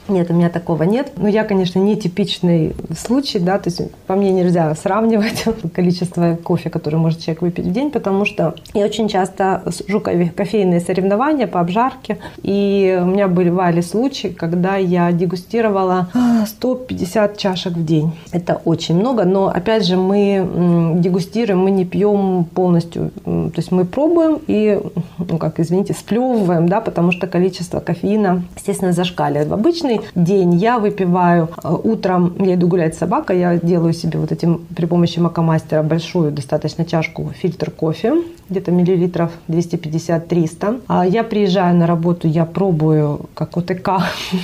Нет, 0.10 0.32
у 0.32 0.34
меня 0.34 0.50
такого 0.50 0.84
нет. 0.84 1.12
Но 1.18 1.30
я, 1.30 1.44
конечно, 1.44 1.82
не 1.82 1.96
типичный 1.96 2.74
случай, 2.96 3.40
да, 3.40 3.58
то 3.58 3.70
есть 3.70 3.82
по 4.06 4.16
мне 4.16 4.32
нельзя 4.32 4.76
сравнивать 4.76 5.46
количество 5.76 6.38
кофе, 6.44 6.70
который 6.70 6.98
может 6.98 7.20
человек 7.20 7.42
выпить 7.42 7.66
в 7.66 7.72
день, 7.72 7.92
потому 7.92 8.26
что 8.26 8.54
я 8.74 8.86
очень 8.86 9.10
часто 9.10 9.62
сужу 9.72 10.00
кофейные 10.31 10.81
соревнования 10.81 11.47
по 11.47 11.61
обжарке, 11.61 12.19
и 12.43 12.99
у 13.01 13.07
меня 13.07 13.29
бывали 13.29 13.81
случаи, 13.81 14.29
когда 14.29 14.77
я 14.77 15.13
дегустировала 15.13 16.09
150 16.47 17.37
чашек 17.37 17.73
в 17.75 17.85
день. 17.85 18.13
Это 18.33 18.61
очень 18.65 18.97
много, 18.97 19.25
но 19.25 19.49
опять 19.49 19.87
же 19.87 19.97
мы 19.97 20.95
дегустируем, 20.99 21.61
мы 21.61 21.71
не 21.71 21.85
пьем 21.85 22.47
полностью, 22.55 23.11
то 23.25 23.53
есть 23.57 23.73
мы 23.73 23.85
пробуем 23.85 24.39
и, 24.47 24.81
ну 25.19 25.39
как, 25.39 25.61
извините, 25.61 25.95
сплевываем, 25.95 26.69
да, 26.69 26.81
потому 26.81 27.13
что 27.13 27.27
количество 27.27 27.81
кофеина, 27.81 28.45
естественно, 28.57 28.93
зашкаливает. 28.93 29.49
В 29.49 29.55
обычный 29.55 30.01
день 30.15 30.55
я 30.55 30.79
выпиваю 30.79 31.49
э, 31.63 31.69
утром, 31.85 32.35
я 32.39 32.55
иду 32.55 32.69
гулять 32.69 32.95
с 32.95 32.99
собакой, 32.99 33.39
я 33.39 33.57
делаю 33.57 33.93
себе 33.93 34.19
вот 34.19 34.33
этим 34.33 34.67
при 34.75 34.87
помощи 34.87 35.19
макомастера 35.19 35.83
большую 35.83 36.33
достаточно 36.33 36.85
чашку 36.85 37.31
фильтр 37.35 37.71
кофе, 37.71 38.15
где-то 38.49 38.71
миллилитров 38.71 39.33
250-300. 39.49 40.83
А 40.89 41.07
я 41.07 41.25
приезжаю 41.25 41.77
на 41.77 41.87
работу, 41.87 42.29
я 42.29 42.45
пробую 42.45 43.27
как 43.35 43.57
ОТК, 43.57 43.91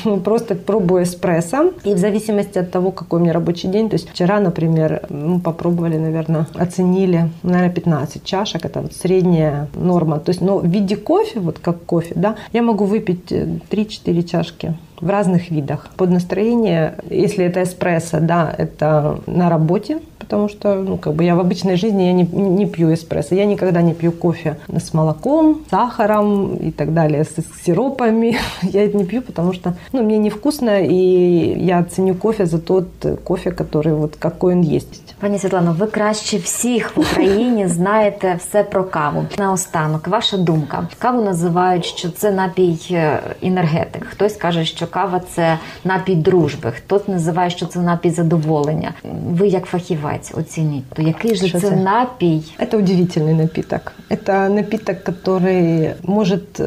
просто 0.25 0.55
пробую 0.55 1.05
эспрессо. 1.05 1.73
И 1.85 1.95
в 1.95 1.99
зависимости 1.99 2.59
от 2.59 2.71
того, 2.71 2.91
какой 2.91 3.21
у 3.21 3.23
меня 3.23 3.33
рабочий 3.33 3.69
день, 3.69 3.89
то 3.89 3.95
есть 3.95 4.09
вчера, 4.11 4.41
например, 4.41 5.03
мы 5.09 5.41
попробовали, 5.41 5.97
наверное, 5.97 6.47
оценили, 6.55 7.31
наверное, 7.43 7.71
15 7.71 8.25
чашек, 8.25 8.65
это 8.65 8.89
средняя 8.93 9.69
норма. 9.75 10.19
То 10.19 10.31
есть, 10.31 10.41
но 10.41 10.59
в 10.59 10.67
виде 10.67 10.97
кофе, 10.97 11.41
вот 11.41 11.59
как 11.59 11.85
кофе, 11.85 12.13
да, 12.15 12.37
я 12.53 12.63
могу 12.63 12.85
выпить 12.85 13.31
3-4 13.31 14.23
чашки 14.23 14.75
в 15.02 15.10
разных 15.10 15.52
видах. 15.52 15.90
Под 15.98 16.10
настроение, 16.10 16.96
если 17.10 17.46
это 17.46 17.64
эспрессо, 17.64 18.20
да, 18.20 18.54
это 18.58 19.20
на 19.28 19.50
работе, 19.50 20.00
потому 20.20 20.50
что 20.50 20.76
ну, 20.76 20.98
как 20.98 21.14
бы 21.14 21.24
я 21.24 21.36
в 21.36 21.40
обычной 21.40 21.76
жизни 21.76 22.04
я 22.04 22.14
не, 22.14 22.24
не 22.24 22.66
пью 22.66 22.94
эспрессо. 22.94 23.36
Я 23.36 23.46
никогда 23.46 23.82
не 23.82 23.94
пью 23.94 24.12
кофе 24.12 24.58
с 24.68 24.94
молоком, 24.94 25.62
сахаром 25.70 26.56
и 26.56 26.72
так 26.72 26.94
далее, 26.94 27.24
с, 27.24 27.36
с 27.38 27.64
сиропами. 27.66 28.38
я 28.64 28.84
это 28.84 28.98
не 28.98 29.06
пью, 29.06 29.22
потому 29.22 29.54
что 29.54 29.74
ну, 29.92 30.04
мне 30.04 30.18
невкусно, 30.18 30.82
и 30.82 31.56
я 31.60 31.84
ценю 31.84 32.16
кофе 32.16 32.46
за 32.46 32.60
тот 32.60 32.88
кофе, 33.24 33.52
который 33.52 33.94
вот 33.94 34.16
какой 34.16 34.54
он 34.54 34.62
есть. 34.62 35.02
Пані 35.20 35.40
Світлано, 35.40 35.76
ви 35.80 35.88
краще 35.88 36.38
всіх 36.38 36.98
в 36.98 37.00
Україні 37.00 37.68
знаєте 37.68 38.36
все 38.40 38.64
про 38.64 38.84
каву. 38.84 39.26
Наостанок, 39.38 40.08
ваша 40.08 40.38
думка. 40.38 40.88
Каву 41.00 41.22
називають, 41.22 41.86
що 41.86 42.10
це 42.10 42.32
напій 42.32 42.78
енергетик. 43.42 44.06
Хтось 44.10 44.36
каже, 44.36 44.66
що 44.66 44.88
кава 44.92 45.22
це 45.36 45.60
напій 45.84 46.16
дружби, 46.16 46.72
хтось 46.72 47.08
називає, 47.08 47.50
що 47.50 47.66
це 47.66 47.80
напій 47.80 48.10
задоволення. 48.10 48.94
Ви 49.30 49.48
як 49.48 49.66
фахівець 49.66 50.32
оцініть, 50.38 50.90
то 50.90 51.02
який 51.02 51.36
же 51.36 51.50
це, 51.50 51.60
це 51.60 51.76
напій? 51.76 52.44
Это 52.60 52.78
удивительный 52.78 53.34
напиток. 53.34 53.94
Это 54.10 54.50
напиток, 54.50 55.04
который 55.04 55.94
может 56.04 56.60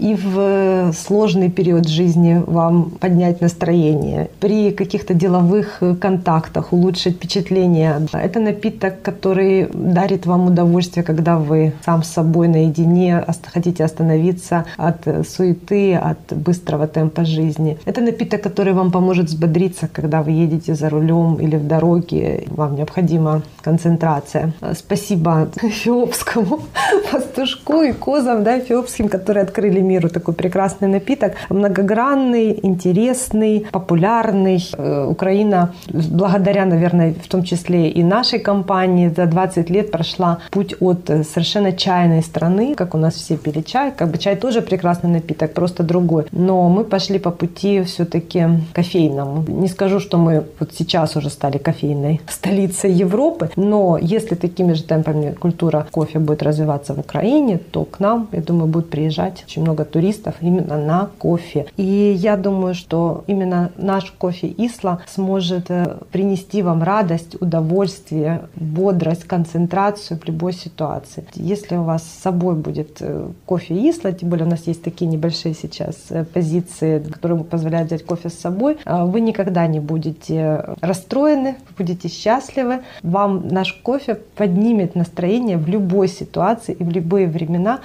и 0.00 0.14
в 0.14 0.92
сложный 0.92 1.50
период 1.50 1.88
жизни 1.88 2.42
вам 2.46 2.90
поднять 2.98 3.42
настроение, 3.42 4.26
при 4.38 4.70
каких-то 4.70 5.14
деловых 5.14 5.82
контактах 6.00 6.72
улучшить 6.72 7.16
впечатление 7.16 8.00
это 8.12 8.40
напиток, 8.40 9.02
который 9.02 9.68
дарит 9.72 10.26
вам 10.26 10.46
удовольствие, 10.46 11.04
когда 11.04 11.36
вы 11.36 11.72
сам 11.84 12.02
с 12.02 12.12
собой 12.12 12.48
наедине 12.48 13.24
хотите 13.52 13.84
остановиться 13.84 14.64
от 14.76 15.06
суеты, 15.28 15.94
от 15.94 16.32
быстрого 16.32 16.86
темпа 16.86 17.24
жизни. 17.24 17.61
Это 17.85 18.01
напиток, 18.01 18.41
который 18.41 18.73
вам 18.73 18.91
поможет 18.91 19.25
взбодриться, 19.25 19.87
когда 19.87 20.21
вы 20.21 20.31
едете 20.31 20.75
за 20.75 20.89
рулем 20.89 21.35
или 21.35 21.57
в 21.57 21.67
дороге, 21.67 22.43
вам 22.47 22.75
необходима 22.75 23.41
концентрация. 23.61 24.53
Спасибо 24.73 25.49
эфиопскому 25.61 26.59
пастушку 27.11 27.81
и 27.81 27.93
козам, 27.93 28.43
да, 28.43 28.59
эфиопским, 28.59 29.09
которые 29.09 29.43
открыли 29.43 29.81
миру 29.81 30.09
такой 30.09 30.33
прекрасный 30.33 30.87
напиток. 30.87 31.33
Многогранный, 31.49 32.59
интересный, 32.63 33.65
популярный. 33.71 34.63
Украина, 35.07 35.73
благодаря, 35.87 36.65
наверное, 36.65 37.13
в 37.13 37.27
том 37.27 37.43
числе 37.43 37.89
и 37.89 38.03
нашей 38.03 38.39
компании 38.39 39.13
за 39.15 39.25
20 39.25 39.69
лет 39.69 39.91
прошла 39.91 40.39
путь 40.51 40.75
от 40.79 41.07
совершенно 41.07 41.71
чайной 41.71 42.21
страны, 42.21 42.75
как 42.75 42.95
у 42.95 42.97
нас 42.97 43.15
все 43.15 43.37
пили 43.37 43.61
чай, 43.61 43.91
как 43.95 44.09
бы 44.09 44.17
чай 44.17 44.35
тоже 44.35 44.61
прекрасный 44.61 45.09
напиток, 45.09 45.53
просто 45.53 45.83
другой. 45.83 46.25
Но 46.31 46.69
мы 46.69 46.83
пошли 46.83 47.19
по 47.19 47.31
пути 47.31 47.52
все-таки 47.85 48.47
кофейному. 48.73 49.43
Не 49.47 49.67
скажу, 49.67 49.99
что 49.99 50.17
мы 50.17 50.43
вот 50.59 50.71
сейчас 50.73 51.15
уже 51.15 51.29
стали 51.29 51.57
кофейной 51.57 52.21
столицей 52.27 52.91
Европы, 52.91 53.49
но 53.55 53.97
если 54.01 54.35
такими 54.35 54.73
же 54.73 54.83
темпами 54.83 55.33
культура 55.33 55.87
кофе 55.91 56.19
будет 56.19 56.43
развиваться 56.43 56.93
в 56.93 56.99
Украине, 56.99 57.57
то 57.57 57.85
к 57.85 57.99
нам, 57.99 58.27
я 58.31 58.41
думаю, 58.41 58.67
будет 58.67 58.89
приезжать 58.89 59.43
очень 59.47 59.61
много 59.61 59.85
туристов 59.85 60.35
именно 60.41 60.77
на 60.77 61.09
кофе. 61.17 61.65
И 61.77 62.15
я 62.17 62.37
думаю, 62.37 62.75
что 62.75 63.23
именно 63.27 63.71
наш 63.77 64.11
кофе 64.11 64.53
Исла 64.57 64.99
сможет 65.07 65.69
э, 65.69 65.97
принести 66.11 66.61
вам 66.61 66.83
радость, 66.83 67.35
удовольствие, 67.39 67.73
удовольствие, 67.73 68.41
бодрость, 68.55 69.23
концентрацию 69.25 70.19
в 70.19 70.27
любой 70.27 70.53
ситуации. 70.53 71.25
Если 71.35 71.75
у 71.75 71.83
вас 71.83 72.03
с 72.03 72.21
собой 72.21 72.55
будет 72.55 72.97
э, 72.99 73.29
кофе 73.45 73.89
Исла, 73.89 74.11
тем 74.11 74.29
более 74.29 74.45
у 74.45 74.49
нас 74.49 74.67
есть 74.67 74.83
такие 74.83 75.09
небольшие 75.09 75.53
сейчас 75.53 75.95
э, 76.09 76.23
позиции, 76.25 76.99
которые 76.99 77.32
позволяют 77.50 77.88
взять 77.88 78.04
кофе 78.04 78.28
с 78.28 78.38
собой, 78.38 78.78
э, 78.84 79.04
вы 79.04 79.20
никогда 79.20 79.66
не 79.66 79.80
будете 79.80 80.64
расстроены, 80.80 81.56
вы 81.68 81.84
будете 81.84 82.08
счастливы. 82.08 82.78
Вам 83.02 83.48
наш 83.48 83.72
кофе 83.72 84.14
поднимет 84.14 84.96
настроение 84.96 85.56
в 85.56 85.68
любой 85.68 86.08
ситуации 86.08 86.76
и 86.80 86.84
в 86.84 86.90
любые 86.90 87.26
времена, 87.26 87.78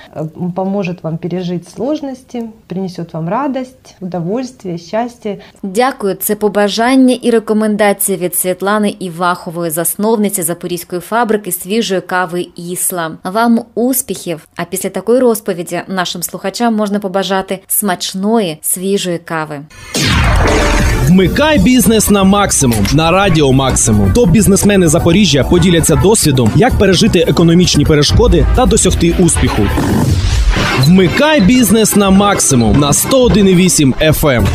поможет 0.55 1.03
вам 1.03 1.17
пережить 1.17 1.69
сложности, 1.69 2.51
принесет 2.67 3.13
вам 3.13 3.29
радость, 3.29 3.95
удовольствие, 4.01 4.77
счастье. 4.77 5.37
Дякую. 5.63 6.15
Це 6.15 6.35
побажання 6.35 7.17
і 7.21 7.29
рекомендації 7.29 8.17
від 8.17 8.35
Світлани 8.35 8.95
Івахової 8.99 9.71
засновниці 9.71 10.41
запорізької 10.41 11.01
фабрики 11.01 11.51
свіжої 11.51 12.01
кави 12.01 12.47
Ісла. 12.55 13.11
Вам 13.23 13.59
успіхів! 13.75 14.47
А 14.55 14.63
після 14.63 14.89
такої 14.89 15.19
розповіді 15.19 15.81
нашим 15.87 16.23
слухачам 16.23 16.75
можна 16.75 16.99
побажати 16.99 17.59
смачної 17.67 18.57
свіжої 18.61 19.17
кави. 19.17 19.36
Вмикай 21.08 21.58
бізнес 21.58 22.10
на 22.10 22.24
максимум 22.24 22.86
на 22.92 23.10
радіо 23.10 23.52
Максимум. 23.52 24.12
Топ 24.12 24.30
бізнесмени 24.30 24.88
Запоріжжя 24.88 25.44
поділяться 25.44 25.96
досвідом, 25.96 26.50
як 26.56 26.78
пережити 26.78 27.18
економічні 27.28 27.84
перешкоди 27.84 28.46
та 28.56 28.66
досягти 28.66 29.14
успіху. 29.18 29.62
Вмикай 30.80 31.40
бізнес 31.40 31.96
на 31.96 32.10
максимум 32.10 32.80
на 32.80 32.88
101,8 32.88 34.12
FM. 34.12 34.46